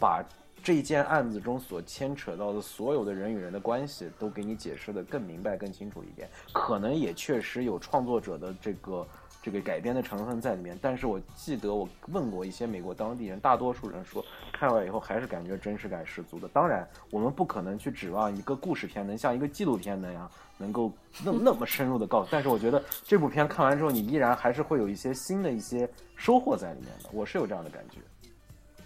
[0.00, 0.24] 把
[0.62, 6.28] 这件案子中所牵扯到的所有的人与人的关系都给你解释的更明白、更清楚一点。
[6.52, 9.06] 可能也确实有创作者的这个。
[9.42, 16.48] 这个改编的成分在里面，但是我记得我问过一些美国当地人，大多数人说看完以后还是感觉真实感十足的。
[16.48, 20.92] 当然，我们不可能去指望一个故事片能像一个纪录片那样能够
[21.24, 27.08] 那那么深入的告诉，但是我觉得这部片看完之后，你依然还是会有一些新的一些收获在里面的。
[27.12, 28.00] 我是有这样的感觉。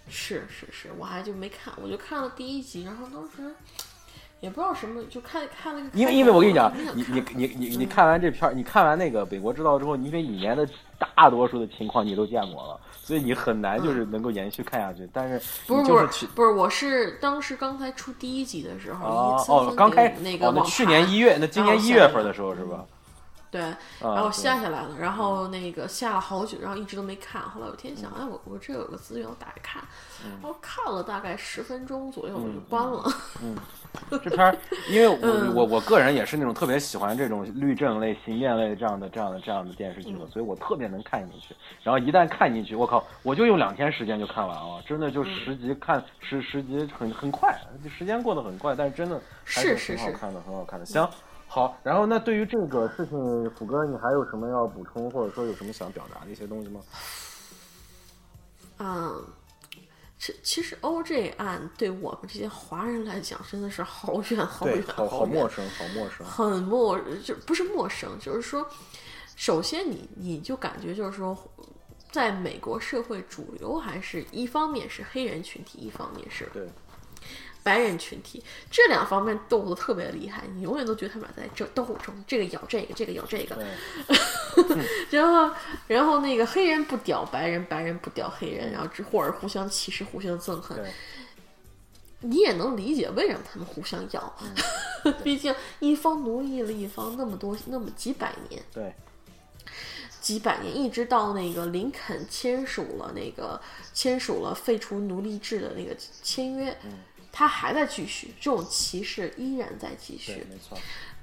[0.07, 3.53] 是是是，我还就没看，我就看了第一集，然后当时。
[4.43, 5.97] 也不知道什么，就看看那个。
[5.97, 10.67] 因为因为我跟你讲，你你你你你看完这片儿，你看完那个《北国之道》之后，因为里面的
[11.15, 15.09] 大多数的情况你都见过了，所以你很难就是能够延续看下去。
[15.13, 22.83] 但是不是不是不是，我是当时刚才出第一集的时候，哦哦，刚开那个那去年一月，那今年一月份的时候是吧？
[23.53, 23.61] 对，
[24.01, 27.39] 然后下下来了，然后那个下了好久，然后一直都没看。
[27.43, 29.83] 后来有天想，哎，我我这有个资源，我打开看，
[30.41, 33.03] 然后看了大概十分钟左右，我就关了。
[33.43, 33.55] 嗯，
[34.09, 34.57] 这片儿，
[34.89, 41.55] 因为我我我个人也是那种特别喜欢这种律政类、刑辩类这样的、这样的、这样的电视剧的，所以我特别能看进去。
[41.83, 47.55] 然后一旦看进去，我靠，我就用两天时间就看完了，真的就十集看十十集很很快，
[47.95, 50.85] 时间过得很快，但是真的还是很好看的，很好看的。
[50.87, 51.07] 行。
[51.53, 56.81] 好，然后那对于这个事情，虎哥，你还有什么要补充，或者说有什么想表达的一些东西吗？
[58.79, 59.23] 嗯，
[60.17, 68.67] 其其实 OJ 案对我们这些华人来讲，真的是好远好远，好好陌生，好陌生，很陌，就不是陌生，就是说，
[69.35, 71.37] 首先你你就感觉就是说，
[72.09, 76.67] 在美国社会主流还是一方面是黑人群体，一方面是对。
[77.63, 83.57] 白人群体这两方面斗得特别厉害，你永远都觉得他们俩在这斗争，这个咬这个，这个咬这个。
[85.09, 85.55] 然后，
[85.87, 90.77] 然后那个黑人不屌白人，白人不屌黑人，然后之或者互相歧视、互相憎恨。
[92.25, 94.33] 你也能理解为什么他们互相咬，
[95.23, 98.63] 毕竟一方奴役了一方那么多、那么几百年。
[98.73, 98.93] 对，
[100.21, 103.59] 几百年，一直到那个林肯签署了那个
[103.93, 106.77] 签署了废除奴隶制的那个签约。
[107.35, 110.45] 他还在继续，这种歧视依然在继续。
[110.47, 110.77] 没错，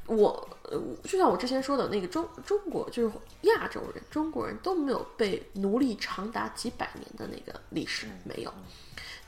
[0.07, 8.53] 我呃，就像我之前说的那个中中国，就是亚洲人、中国人都没有被奴隶长达几百年的那个历史，没有，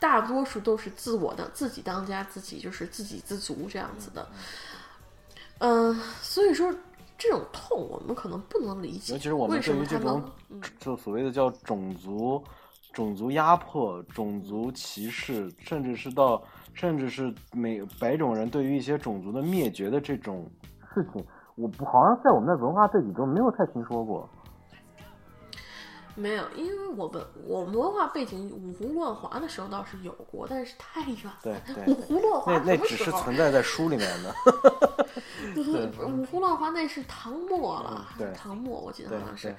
[0.01, 4.29] 大多数都是自我的自己当家，自己就是自给自足这样子的。
[5.59, 6.75] 嗯，所以说
[7.17, 10.29] 这种痛我们可能不能理解，尤其是我们对于这种
[10.81, 12.43] 就所谓的叫种族
[12.93, 16.43] 种族压迫、种族歧视，甚至是到。
[16.75, 20.51] 甚至是每白种人对于一些种族的灭绝的这种
[20.95, 24.29] 事情，我不好像在我们的文化背景中没有太听说过。
[26.15, 31.39] 没有，因为我们我们文化背景五胡乱华的时候倒是有过，但是太远了。
[31.43, 34.35] 对对，五胡乱华那那只是存在在书里面的。
[36.07, 39.57] 五胡乱华那是唐末了，对，唐末我记得好像是，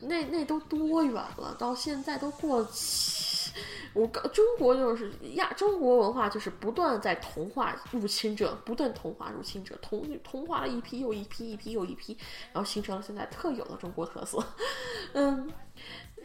[0.00, 1.56] 那那都多远了？
[1.58, 3.43] 到现在都过七。
[3.94, 12.16] 我告中国就是亚中国文化就是不断在同化入侵者，不断同化入侵者，同同化了一批又一批，一批又一批，
[12.52, 14.44] 然后形成了现在特有的中国特色。
[15.14, 15.50] 嗯，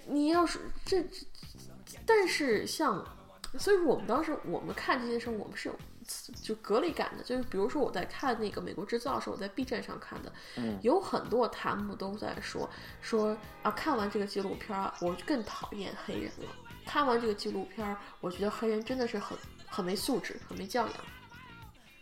[0.08, 1.06] 你要是这，
[2.06, 3.06] 但是像，
[3.58, 5.76] 所以说我们当时我们看这些时候，我们是有
[6.42, 7.24] 就隔离感的。
[7.24, 12.68] 就是比如说我在看那个《美国制造》的时候，我在 B 站上看的，嗯有很多弹幕都在说
[13.02, 16.48] 说啊，看完这个纪录片儿，我更讨厌黑人了。
[16.90, 20.94] 看完这个纪录片儿，我觉得黑人真的是很很没素质，很没教养。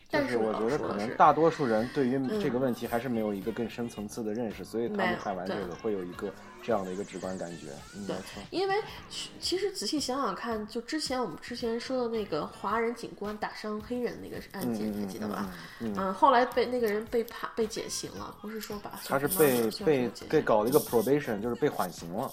[0.09, 6.31] 但是我我觉得可能大多数人对于嗯这个问题还是没有一个更深层次的认识，所以他们看完这个会有一个
[6.63, 7.67] 这样的一个直观感觉。
[8.07, 8.41] 对错。
[8.49, 8.75] 因为
[9.09, 15.51] 其其实仔细想想看，就之前我们之前说的那个华人警官打伤黑人那个案件，嗯还记得吧？
[15.81, 22.31] 嗯嗯嗯，后来被那个人被判被减刑了，不是说把他是被被被搞了一个 probation，就是被缓刑了。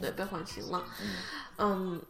[0.00, 0.84] 对，被缓刑了。
[1.58, 2.00] 嗯，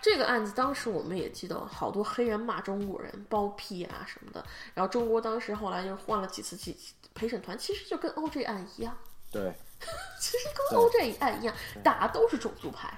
[0.00, 4.44] 这个案子当时我们也记得，好多黑人骂中国人包庇啊什么的。
[4.74, 6.76] 然后中国当时后来就换了几次几
[7.14, 8.96] 陪审团，其实就跟 OJ 案一样，
[9.32, 9.52] 对，
[10.20, 12.92] 其实跟 OJ 案一样，打的都是种族牌。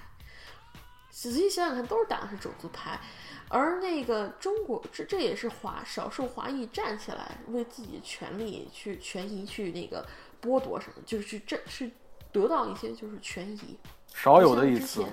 [1.11, 3.01] 仔细想想看，都是打的是种族牌。
[3.49, 10.07] 而那个中国，这这也是华少数华裔站起来为自己的权利去权益去那个
[10.43, 11.93] 剥夺什么，就是去争去
[12.31, 13.79] 得到一些就是权益。
[14.15, 15.05] 少有的一次。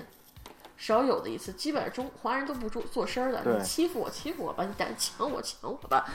[0.78, 6.06] 少有的一次，基本上中华人都不做做声儿的，你欺负我欺负我吧，你敢抢我抢我吧，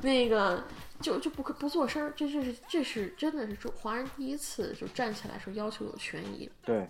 [0.00, 0.64] 那个
[0.98, 6.88] 就就不可不做声儿，这就是这是真的是中华人第一次就站起来说要求有权益，对。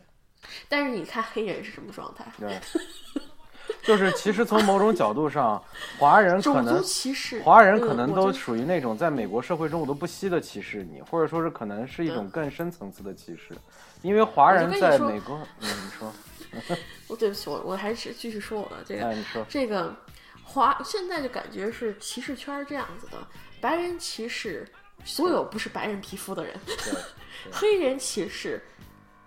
[0.69, 2.25] 但是你看黑人是什么状态？
[2.39, 2.61] 对，
[3.83, 5.61] 就是其实从某种角度上，
[5.99, 13.53] 华人可能歧视，华人可能都属于那种在美国社会中我都不惜的歧视你，或者说是可能是一种更深层次的歧视，
[14.03, 16.13] 因为华人在美国，嗯，你说，
[17.09, 19.95] 我对不起我我还是继续说我的这个哎，你说，这个
[20.43, 23.19] 华现在就感觉是歧视圈这样子的，
[23.61, 24.67] 白人歧视
[25.05, 26.59] 所有不是白人皮肤的人，
[27.53, 28.63] 黑人歧视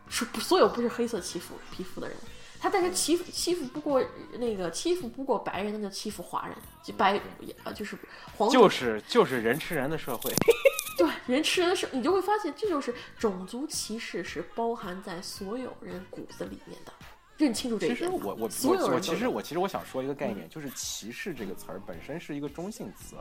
[0.10, 2.18] 是不所有不是黑色皮肤皮肤的人。
[2.60, 4.04] 他但是欺负欺负不过
[4.34, 7.20] 那个欺负不过白人，那就欺负华人，就白
[7.64, 7.98] 呃就是
[8.38, 10.32] 黄就是就是人吃人的社会，
[11.02, 16.94] 对人吃人的时候，你就会发现这就是种族歧视是包含在所有人骨子里面的，
[17.38, 18.18] 认清楚这一点吧。
[18.18, 18.50] 其实我我
[18.88, 23.16] 我我其实我其实我想说一个概念，就是歧视这个词儿本身是一个中性词。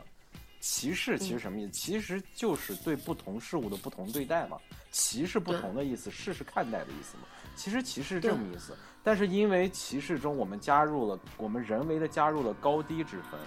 [0.61, 1.73] 歧视其实什么意思？
[1.73, 4.59] 其实就是对不同事物的不同对待嘛。
[4.91, 7.23] 歧视不同的意思，视是看待的意思嘛。
[7.57, 13.41] 其实歧视是这么意思，但是因为歧视中我们加入了我们人为的加入了高低之分，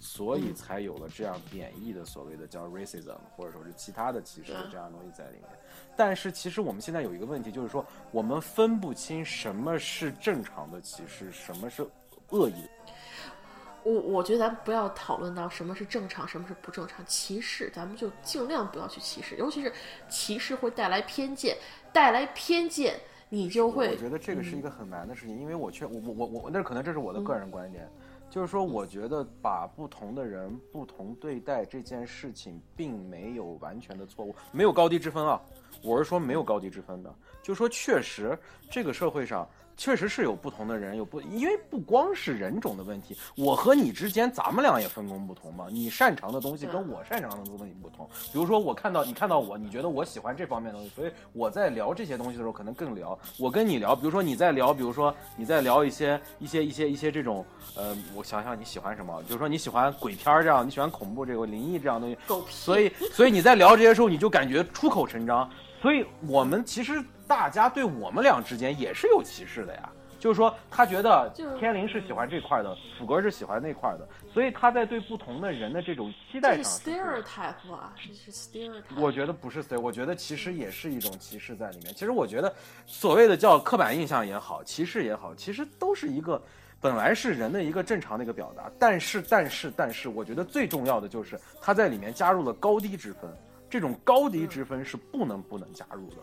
[0.00, 5.48] 所以才有了这样贬义的所谓的叫 racism，或者说是其他的歧视的这样的东西在里面。
[5.96, 11.86] 但是其实我们现在有一个问题，就是说我们分不清什么是正常的歧视，什么是
[12.30, 12.68] 恶意的。
[13.84, 17.04] 我我觉得咱们不要讨论到什么是正常，什么是不正常。
[17.06, 19.72] 歧视，咱们就尽量不要去歧视，尤其是
[20.08, 21.56] 歧视会带来偏见，
[21.92, 27.88] 带来偏见，你就会我觉得这个是一个很难的事情，因为我确我我我我，那可能这是我的个人观点，
[28.30, 35.40] 就是说，我觉得把不同的人不同对待这件事情，并没有完全的错误，没有高低之分啊。
[35.82, 38.38] 我是说没有高低之分的，就说确实
[38.70, 39.48] 这个社会上。
[39.78, 45.68] 确实是有不同的人，有不，因为不光是人种的问题，我和你之间，咱们俩也分工不同嘛。
[45.70, 48.06] 你擅长的东西跟我擅长的东西不同。
[48.32, 53.16] 比如说，我看到你看到我，你觉得我喜欢这方面的东西，所以我在聊这些东西的时候，可能更聊。
[53.38, 62.46] 我跟你聊，比如说你在聊，比如说你在聊一些一些一些一些这种，呃，我想想你喜欢什么，比如说你喜欢鬼片儿这样，你喜欢恐怖这个灵异这样东西，狗屁。
[62.50, 65.48] 所以所以你在聊这些时候，你就感觉出口成章。
[65.80, 69.88] 所以我们其实大家对我们俩之间也是有歧视的呀。
[70.18, 79.00] 就是说，他觉得天灵是喜欢这块的，福格是喜欢那块的，所以他在对不同的人的这种期待上 stereotype 啊，这是 stereotype。
[79.00, 81.94] 我觉得不是 stay，我觉得其实也是一种歧视在里面。
[81.94, 82.52] 其实我觉得，
[82.84, 86.42] 所谓的叫刻板印象也好，歧视也好，其实都是一个
[86.80, 88.68] 本来是人的一个正常的一个表达。
[88.76, 93.30] 但是，但是，但是，我觉得最重要的就是他在里面加入了高低之分，
[93.70, 96.16] 这种高低之分是不能不能加入的。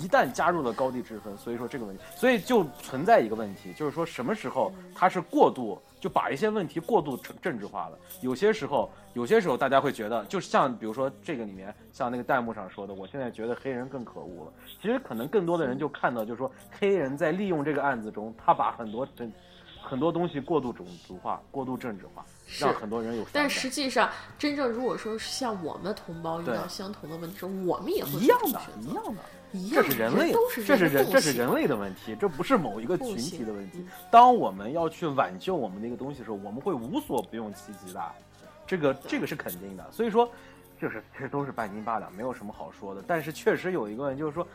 [0.00, 7.98] 一旦加入了高低之分，所以说这个问题，所以就存在一个问题，就是说什么时候它是过度，就把一些问题过度政政治化了。
[8.20, 14.52] 有些时候，有些时候大家会觉得，就像比如说这个里面，像那个弹幕上说的，我现在觉得黑人更可恶了。
[14.82, 19.32] 其实可能更多的人就看到，就是说黑人在利用这个案子中，他把很多真。
[19.86, 22.24] 很多东西过度种族化、过度政治化，
[22.58, 23.50] 让很多人有但。
[23.50, 29.20] 实际上，真正如果说是像我们的同胞遇到相同的问题时，我们也会一样的，一样的。
[29.54, 30.32] 一样，这是人类，
[30.66, 33.88] 这是人，这是人类的问题，这不是某一个群体的问题嗯。
[34.10, 38.02] 当我们要去挽救我们的一个东西的时候，我们会无所不用其极的，
[38.66, 39.86] 这个这个是肯定的。
[39.92, 40.28] 所以说，
[40.80, 43.02] 就是这都是半斤八两，没有什么好说的。
[43.06, 44.46] 但是确实有一个问题，就是说，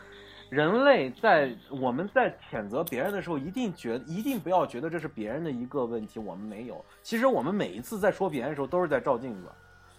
[0.50, 6.84] 人类在我们在谴责别人的时候，一定觉一定不要觉得这是别人的一个问题，我们没有。
[7.02, 9.48] 其实我们每一次在说别人的时候，都是在照镜子，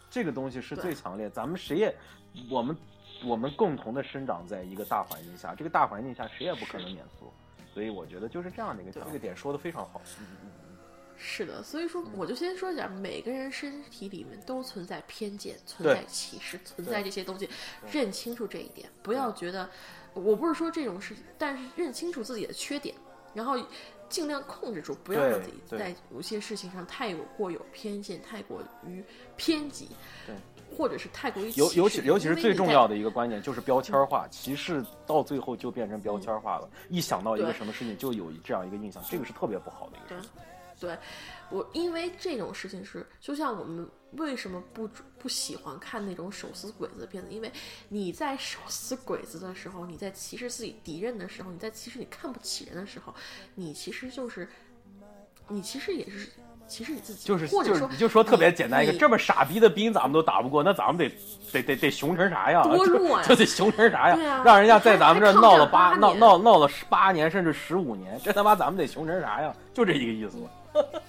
[0.09, 1.29] 这个东西是最强烈。
[1.29, 1.95] 咱们谁也，
[2.49, 2.75] 我们
[3.23, 7.31] 我们共同的生长在一个大环境下，这个大环境下谁也不可能免俗。
[7.73, 10.01] 所以我觉得就是这样的一个对这个点说的非常好。
[10.19, 10.51] 嗯嗯嗯
[11.23, 17.47] 是的，所以说我就先说一下，每个人身体里面都存在偏见、存在歧视、存在这些东西，
[17.91, 19.69] 认清楚这一点，不要觉得，
[20.15, 22.95] 我不是说这种事情，但是认清楚自己的缺点，
[23.35, 23.55] 然后
[24.11, 29.03] 尽量控制住，不要让自己在某些事情上太过过有偏见、太过于
[29.37, 29.87] 偏激，
[30.27, 30.35] 对，
[30.77, 36.69] 或者是太过于尤尤其尤其是最重要的一个观点就是标签化，歧视到最后就变成标签化了。
[36.89, 40.31] 一想到一个什么事情就有这样一个印象，这个是特别不好的一个事情。
[40.81, 40.97] 对，
[41.51, 47.51] 我因为这种事情是，就像我们为什么不不喜欢看那种手撕鬼子的片子，因为
[47.89, 53.13] 你在手撕鬼子的时候，你在歧视自己敌人的时候，你在歧视你看不起人的时候，
[53.53, 54.49] 你其实就是，
[55.47, 56.27] 你其实也是
[56.67, 61.09] 其实你自己，就是或者说就是你就说特别简单一个，这么傻逼的兵咱们都打不过，那咱们得
[61.51, 62.63] 得得得熊成啥样？
[62.63, 64.43] 多弱呀就得熊成啥对啊样？
[64.43, 69.55] 让人家在咱们这儿闹了八闹闹闹了十八年甚至十五年，这他妈咱们得熊成啥样？
[69.73, 70.37] 就这一个意思。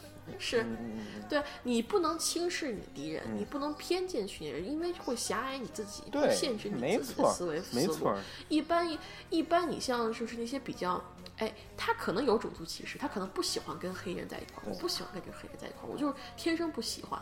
[0.54, 7.86] 嗯嗯，对你不能轻视你的敌人，嗯你不能偏见去人，因为会狭隘你自己，会限制你自己的思维思路。
[7.86, 8.16] 没错，
[8.48, 8.98] 一般
[9.30, 11.02] 一般，你像就是那些比较，
[11.38, 17.20] 哎，他可能有种族歧视，他可能不喜欢跟黑人在一块儿，我不喜欢跟这个黑人在一块儿，我就是天生不喜欢，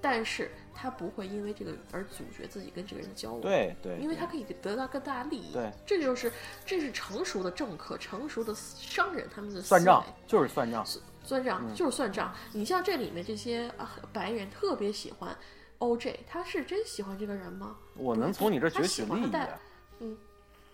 [0.00, 3.40] 但是他不会因为这个而阻绝自己跟这个人的交往。。
[3.40, 6.32] 对对，因为他可以得到更大的利益，对，这就是
[6.66, 10.84] 这是成熟的政客、成熟的商人他们的算账就是算账。
[11.28, 12.34] 算账、嗯就是算账。
[12.52, 15.36] 你像这里面这些啊白人特别喜欢
[15.78, 17.76] OJ，他是真喜欢这个人吗？
[17.96, 19.60] 我能从你这他攫取利益喜欢他带啊，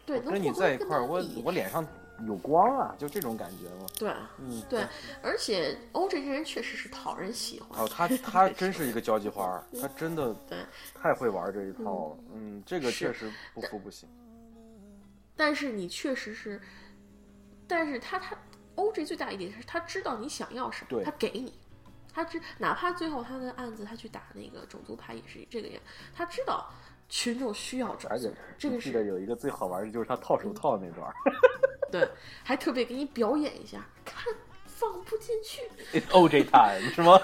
[0.07, 1.84] 对，跟你在一块儿，我我脸上
[2.28, 3.86] 有光啊，就这种感觉嘛。
[3.98, 4.86] 对嗯，对，
[5.20, 7.80] 而且 OJ 这人确实是讨人喜欢。
[7.82, 10.59] 哦，他 他真是一个交际花，他真的对，
[10.94, 12.16] 太会玩这一套了。
[12.32, 14.09] 嗯，这个确实不服不行。
[15.36, 16.61] 但是你确实是，
[17.66, 18.36] 但是他他
[18.76, 21.52] OJ 最大一点是他知道你想要什么，他给你。
[22.12, 25.82] 他知，哪怕最后他的案子他去打那个种族牌也是这个样，
[26.14, 26.72] 他知道
[27.08, 31.14] 群众需要种而且，这个记得是有一个最好玩的就是他套手套那段儿
[31.90, 32.08] 对，
[32.44, 34.32] 还特别给你表演一下，看
[34.64, 35.62] 放不进去。
[35.98, 37.18] It's OJ time 是吗？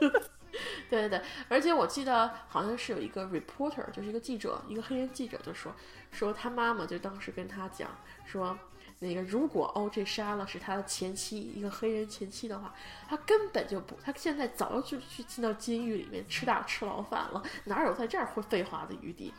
[0.88, 5.70] 对对对，而且我记得好像是有一个 reporter，就是一个记者，一个黑人记者就说，
[6.10, 7.90] 说他妈妈就当时跟他讲
[8.24, 8.56] 说，
[9.00, 12.74] 那个如果 OJ 杀了是他的前妻，一个黑人前妻的话，
[13.08, 19.34] 他根本就不，他现在早就去进到监狱里面吃大吃牢饭了，哪有在这儿会废话的余地？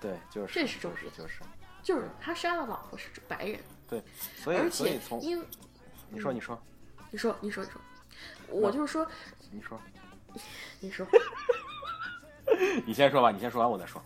[0.00, 1.40] 对，就是这是就是重点就是，
[1.82, 4.02] 就是他杀了老婆是白人，对，
[4.36, 5.46] 所而以所以且从因为
[6.10, 6.60] 你说你说
[7.10, 7.80] 你说你说你说，
[8.48, 9.06] 我就是说
[9.50, 9.80] 你说，
[10.80, 11.06] 你说。
[12.86, 14.02] 你先说吧，你先说完我再说。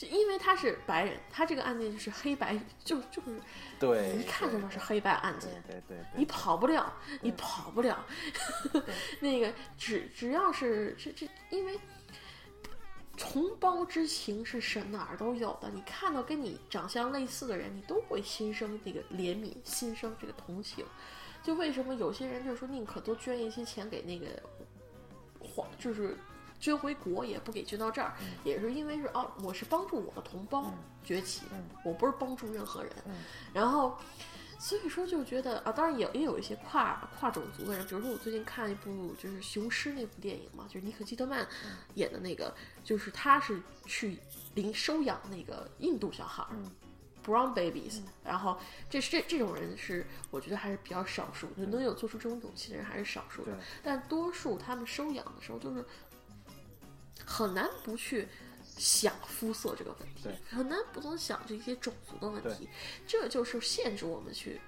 [0.00, 3.38] 就因为他是白人，他这个案件就是黑白，就就是
[3.78, 6.90] 对，一看就知道是黑白案件，对对对你跑不了，
[7.20, 8.02] 你跑不了。
[9.20, 11.78] 那个只只要是这这，因为
[13.14, 20.82] 同胞之情是神哪儿都有的，你看到跟你长相类似的人，你都会心生这个怜悯，心生这个同情。
[21.42, 24.26] 就为什么有些人就是说宁可多捐一些钱给那个
[25.38, 26.16] 黄，就是
[26.60, 28.12] 捐回国，也不给捐到这儿，
[28.44, 32.92] 也是因为是哦，我是帮助我的同胞崛起，嗯我不是帮助任何人。
[33.06, 33.14] 嗯。
[33.52, 33.98] 然后，
[34.58, 42.54] 所以说就觉得啊，当然也也有一些跨跨种族的人，比如说我最近看一部就是《雄狮》那部电影嘛，就是尼可基德曼嗯演的那个，
[42.84, 44.18] 就是他是去
[44.54, 46.44] 领收养那个印度小孩
[47.24, 48.58] Brown babies，、然后
[48.88, 55.84] 这是这这种人是我觉得还是比较少数，就能有做出这种勇气的人还是少数的，但多数他们收养的时候就是
[57.24, 58.28] 很难不去
[58.76, 62.68] 想肤色这个问题，很难不能想这些种族的问题，
[63.06, 64.60] 这就是限制我们去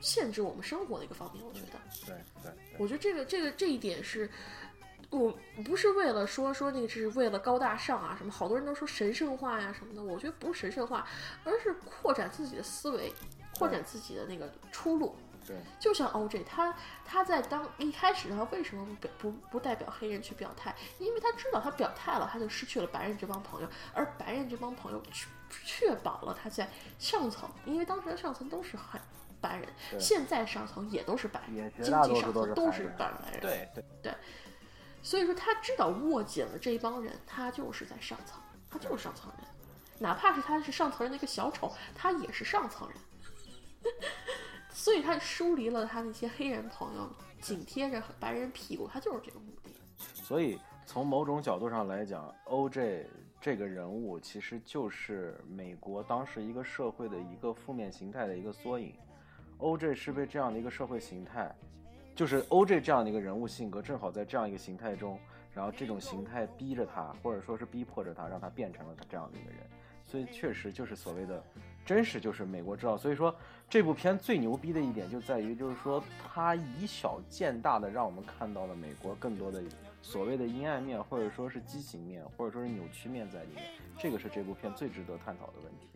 [0.00, 1.44] 限制我们生活的一个方面。
[1.44, 4.30] 我觉得，对对对，我觉得这个这个这一点是。
[5.10, 5.34] 我
[5.64, 11.08] 不是为了说说那个，是为了高大上啊什么，好多人都说神圣化呀什么的，我觉得不是神圣化，
[11.44, 13.10] 而是扩展自己的思维，
[13.54, 15.16] 扩展自己的那个出路。
[15.48, 16.74] 对，就像 OJ，他
[17.06, 20.76] 他在当一开始他为什么不不不代表黑人去表态？
[20.98, 25.26] 因为他知道他表态了，他就失去了白人这帮朋友，而白人这帮朋友确
[25.64, 26.68] 确保了他在
[26.98, 29.00] 上层，因为当时的上层都是很
[29.40, 29.66] 白人，
[29.98, 33.68] 现在上层也都是白人，经济上层都是白人白白人，对
[34.02, 34.14] 对，
[35.02, 38.38] 所以说他知道握紧了这一帮人，他就是在上层，
[38.70, 39.48] 他就是上层人，
[39.98, 42.98] 哪怕是他是上层人的一个小丑，他也是上层人。
[44.78, 47.10] 所以他疏离了他那些黑人朋友，
[47.40, 49.72] 紧贴着白人屁股，他就是这个目的。
[49.98, 50.56] 所以
[50.86, 53.06] 从某种角度上来讲，OJ
[53.40, 58.94] 这个人物其实就是美国当时一个社会的一个负面形态的一个缩影。
[59.58, 61.52] OJ 是被这样的一个社会形态，
[62.14, 65.18] 就是 OJ 这样的一个人物性格，正好在这样一个形态中，
[65.52, 69.58] 然后这种形态逼着他，或者说是逼迫着他，让他变成了他这样的一个人。
[70.06, 71.42] 所以确实就是所谓的
[71.84, 72.96] 真实，就是美国知道。
[72.96, 73.34] 所以说
[73.70, 79.62] 这部片最牛逼的一点就在于，就是说它以小见大的让我们看到了美国更多的
[80.00, 83.62] 所谓的阴暗面，或者说是畸形面，或者说是扭曲面在里面。
[83.98, 85.86] 这个是这部片最值得探讨的问题。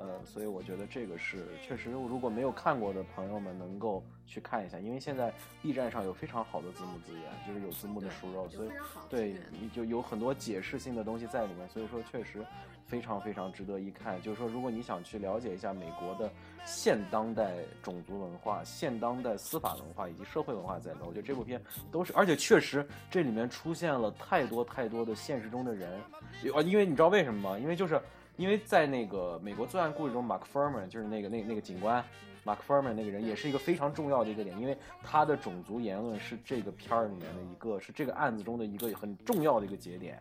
[0.00, 5.32] 呃，所以我觉得这个是确实，如果没有看过的朋友们能够去看一下，因为现在
[5.62, 8.68] B 站上有非常好的字幕资源，就是有字幕的熟肉，所以
[9.08, 12.44] 对你就有很多解释性的东西在里面，所以说确实
[12.86, 14.20] 非常非常值得一看。
[14.22, 16.30] 就是说，如果你想去了解一下美国的
[16.64, 26.00] 现当代种族文化、现当代司法文化以及社会文化在里面，我觉得这部片都是，而且确实这里面出现了太多太多的现实中的人，
[26.54, 27.58] 啊因为你知道为什么吗？
[27.58, 28.00] 因为就是
[28.38, 32.02] 因为在那个美国作案故事中，Mark Furman 就是那个那那个警官。
[32.44, 40.18] Mark Furman 那个人也是一个非常重要的一个点，因为他的种族言论是这个片儿里面的一个，是这个案子中的一个很重要的一个节点。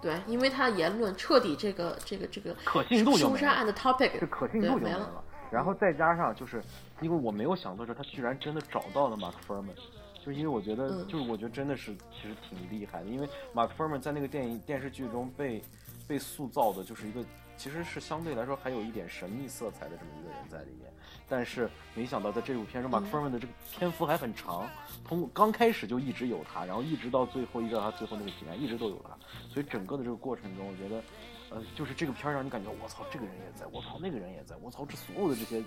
[0.00, 5.24] 对，因为他的言论彻底这个这个这个可信度就凶杀案的 topic 是可信度就没了。
[5.50, 6.62] 然后再加上就是，
[7.00, 9.74] 因为我没有想到是他居然真的找到了 Mark Furman，
[10.18, 15.62] 就是因为我觉得，嗯就是我觉得真的是其实挺厉害的，因为 Mark Furman 在那个电影电视剧中被
[16.06, 17.24] 被塑造的就是一个
[17.56, 20.92] 其实是相对来说还有一点神秘色彩的这么一个人在里面，
[21.28, 24.68] 但是没想到在这部片中，Mark 嗯 Furman 的这个篇幅还很长，
[25.06, 29.16] 从刚开始就一直有他，然后一直到最后一直到他最后那个平安，一直都有他，
[29.48, 31.02] 所以整个的这个过程中，我觉得。
[31.50, 35.62] 呃，就是这个片儿让你感觉，我操，这个人也在，我操，那个人也在，我操，这所有的这些，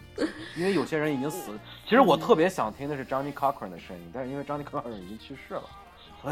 [0.58, 1.60] 因为有些人已经死了。
[1.86, 5.64] 其实我特别想听的是 Johnny Cochran 的声音，但是因为 Johnny Cochran 已经去世了，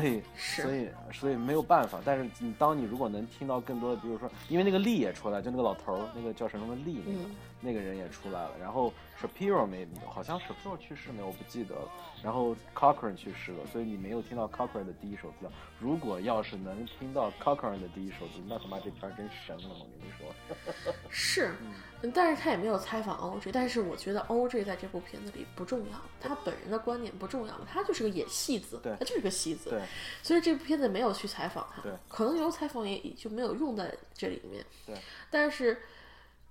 [0.01, 1.99] 所以 所以所以没有办法。
[2.03, 7.31] 但是你当你如果能听到更多的，比如说，因为那个力也出来，就那个老头儿，那个叫什么力，那个、嗯
[7.61, 8.51] 那个人也出来了。
[8.61, 11.89] 然后 Shapiro 没，好像 Shapiro 去世没有，我不记得了。
[12.23, 15.51] 然后 Cochran 去世了，所以你没有听到 Cochran 的第一首资料。
[15.79, 20.93] 如果要是能听到 Cochran 的第一首资料，那他妈这片儿真神了，我跟你说。
[21.09, 29.81] 是，嗯但是他也没有采访 OJ，但是我觉得 OJ 在这部片子里不重要，他本人的观点不重要，他就是个演戏子，对他就是个戏子，对，
[30.21, 34.95] 所以这部片子没有去采访他，对可能有采访也也就没有用在这里面，对，
[35.31, 35.81] 但是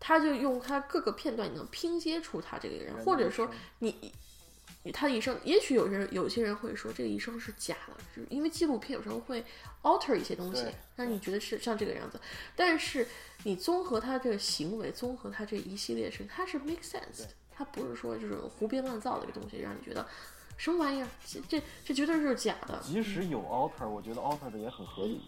[0.06, 3.48] 他就用他各个片段，你能拼接出他这个人，或者说
[3.78, 4.12] 你。
[4.92, 9.42] 他的一生，也许有人有些人会说这个一生是假的，就是因为纪录片有时候会
[9.80, 12.20] alter 一些东西对，让你觉得是像这个样子。
[12.54, 13.06] 但是
[13.44, 20.06] 你综合他这个行为，综合他这一系列事，他是 make sense 的，他不是说这种胡编乱造的一个东西，让你觉得
[20.58, 22.78] 什么玩意儿，这这这绝对是假的。
[22.82, 25.22] 即使有 alter，我觉得 alter 的也很合理。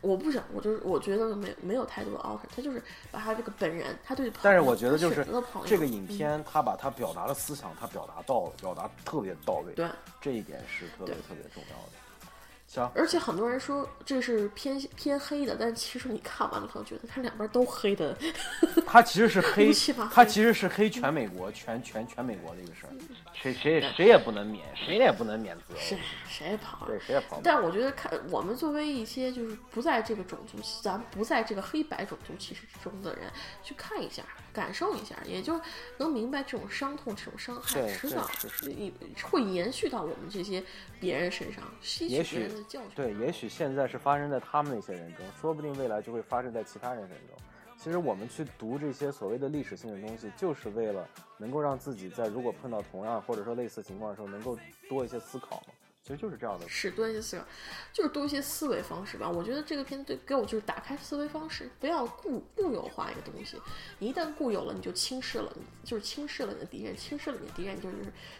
[0.00, 5.26] 我不想，我就是我觉得没没有太多的 alter，他就是把他这个本人，他对朋友，但是我觉得就是
[5.66, 9.88] 这个影片，他把他表达的思想，他表达到了，表达特别到位，对。
[10.20, 11.97] 这一点是特别特别重要的。
[12.68, 18.14] 行，而且很多人说这是偏偏黑的，但其实你看完了可能觉得它两边都黑的。
[18.86, 22.92] 它其实是黑乌漆嘛，他其实是黑全美国，全全全美国的一个事儿，
[23.32, 25.74] 谁谁也谁也不能免，谁也不能免责。
[25.78, 25.98] 谁
[26.28, 27.00] 谁也跑了对，。
[27.00, 27.40] 谁也跑不了。
[27.42, 33.30] 但我觉得看我们作为一些就是不在这个种族，咱不在这个黑白种族歧视之中的人，
[33.62, 34.22] 去看一下，
[34.58, 35.60] 感受一下，也就
[35.98, 38.28] 能明白这种伤痛、这种伤害，迟早
[39.22, 40.60] 会延续到我们这些
[40.98, 42.90] 别人身上，吸也许取别人的教训。
[42.96, 47.36] 对，也许现在是发生在他们那些人中，说不定未来就会发生在其他人身中。
[47.76, 55.72] 其实我们去读这些所谓的历史性的东西，就是为了能够让自己在如果碰到同样或者说类似情况的时候，能够多一些思考嘛。
[56.08, 56.66] 其实就是这样的。
[56.66, 57.44] 是多一些思考，
[57.92, 59.28] 就是多一些思维方式吧。
[59.28, 63.60] 我觉得这个片子对给我就是打开思维方式，不要固固有化一个东西。
[63.98, 67.96] 你一旦固有了，你就轻视了，你就是轻视了你的敌人，轻视了你的敌人，你就是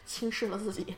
[0.06, 0.96] 轻视了自己。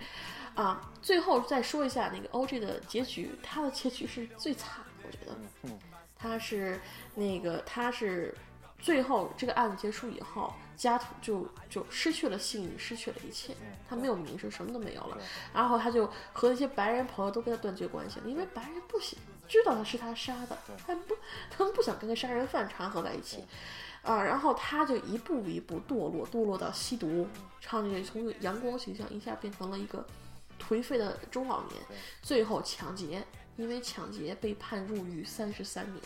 [0.55, 5.37] 啊，最后再说一下那个 OG 的结局，他的结局是最惨的，我觉得。
[5.65, 5.77] 嗯，
[6.17, 6.81] 他是
[7.17, 8.33] 那个他是
[8.81, 13.55] 最后这个案子结束以后，家徒就就失去了信誉，失去了一切，
[13.89, 15.19] 他没有名声，什么都没有了。
[15.53, 20.57] 然后他就和那些白人朋友都跟他断绝关系了，因为白人不喜知道他是他杀的，
[20.87, 21.15] 他不
[21.51, 23.45] 他们不想跟个杀人犯掺和在一起。
[24.03, 27.29] 啊，然后他就一步一步堕落，堕落到吸毒，
[27.61, 30.03] 唱这从阳光形象一下变成了一个
[30.59, 31.75] 颓废的中老年，
[32.23, 33.23] 最后抢劫，
[33.59, 36.03] 因为抢劫被判入狱三十三年。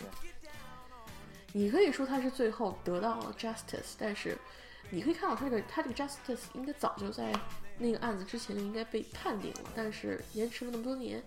[1.55, 4.37] 你可以说他是最后得到了 justice，但是
[4.89, 7.31] 你可以看到他这个他这个 justice 应该早就在
[7.77, 11.23] 那个案子之前就应该被判定了，但是延迟了那么多年。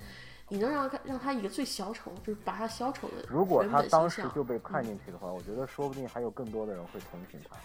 [0.51, 7.57] 你能让他让他一个最小丑，就是把他小丑的如果他当时就被判进去的话，我觉得说不定还有更多的人会同情他。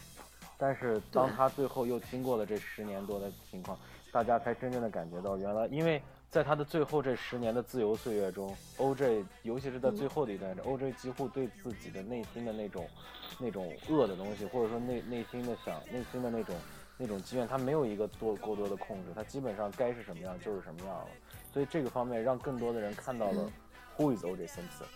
[0.57, 3.77] 但是当他最后又经过了这十年多的情况，
[4.09, 6.01] 大家才真正的感觉到，原来因为
[6.33, 12.87] 在他的最后这十年的自由岁月中，OJ 尤其是在最后的一段，OJ 几乎对自己的内心的那种
[13.37, 16.55] 那种恶的东西，或者说内内心的想内心的那种
[16.97, 21.07] 那种积怨，他没有一个多过多的控制，他基本上该是什么样就是什么样了。
[21.53, 23.47] 所以这个方面让更多的人看到了
[23.95, 24.47] Who is O.J.
[24.47, 24.87] Simpson，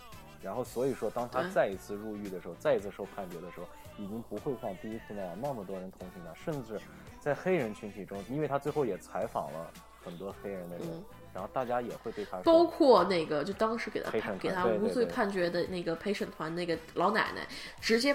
[0.42, 6.80] 然后所以说当他再一次入狱的时候，再一次受判决的时候，已经不会像第一次那样那么多人同情他，甚至
[7.20, 9.70] 在黑人群体中，因为他最后也采访了
[10.04, 10.86] 很多黑人的人，
[11.34, 17.46] 然后大家也会对他，包括那个就当时给他判给他无罪判决的那个陪审团那个老奶奶，
[17.80, 18.14] 直接，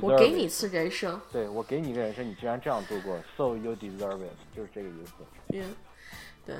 [0.00, 5.12] 我给你一次人生，对我给你一个人生，你居然这样度过，So you deserve it，就是这个意思。
[5.54, 5.76] 嗯。
[6.46, 6.56] 对，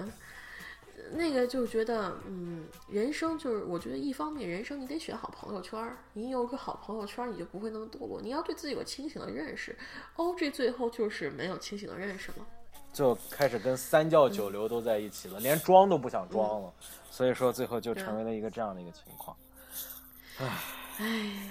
[1.12, 8.20] 那个就觉得，嗯，人生就是，我觉得一方面，人生你得选好朋友圈儿，你有个好朋友圈儿，你就不会那么堕落。
[8.22, 9.74] 你要对自己有清醒的认识。
[10.16, 10.50] O.G.
[10.50, 12.46] 最后就是没有清醒的认识了，
[12.92, 16.72] 就开始跟三教九流都在一起了，连装都不想装了，
[17.10, 19.36] 所以说最后就成为了一个这样的一个情况。
[20.98, 21.48] 唉，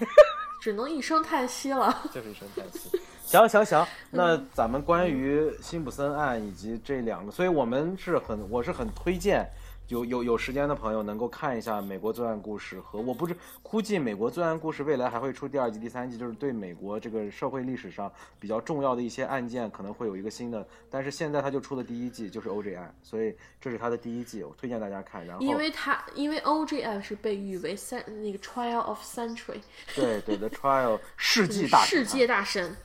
[0.60, 3.00] 只能一声叹息了，就是一声叹息。
[3.24, 9.48] 行行行，那咱们关于辛普森案以及这两个，所以我们是很，我是很推荐
[9.90, 25.26] 有有有时间的朋友能够看一下《美国罪案故事》和我不是估计《美国罪案故事》未来还会出第二季、第三季，就是对美国这个社会历史上比较重要的一些案件可能会有一个新的，但是现在他就出了第一季，就是 OJ 案，所以这是他的第一季，我推荐大家看。
[25.26, 29.60] 然后因为他因为 OJ 案是被誉为三那个 Trial of Century，
[29.96, 32.76] 对对的 Trial 世纪大世界大神。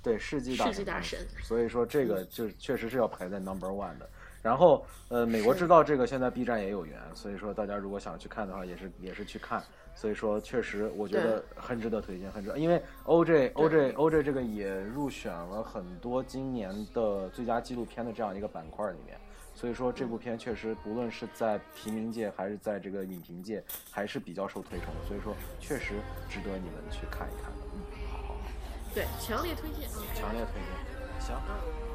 [0.00, 4.08] 对世纪大大神，所以说这个就确实是要排在 number one 的。
[4.42, 9.62] 然后呃，美国制造这个现在 B 站也有源，所以说大家如果想去看的话，也是也是去看。
[9.94, 12.52] 所以说确实我觉得很值得推荐，很值。
[12.56, 19.18] 因为 OJ OJ OJ 这个也入选了很多今年的最佳纪录片的这样一个板块里面。
[19.56, 23.60] 所以说这部片确实不论是在平民界还是在这个影评界，
[23.90, 25.08] 还是比较受推崇的。
[25.08, 25.94] 所以说确实
[26.28, 27.50] 值得你们去看一看。
[27.74, 28.36] 嗯，好
[28.94, 29.98] 对，强烈推荐啊！
[30.14, 31.87] 强烈推荐，行，行，好。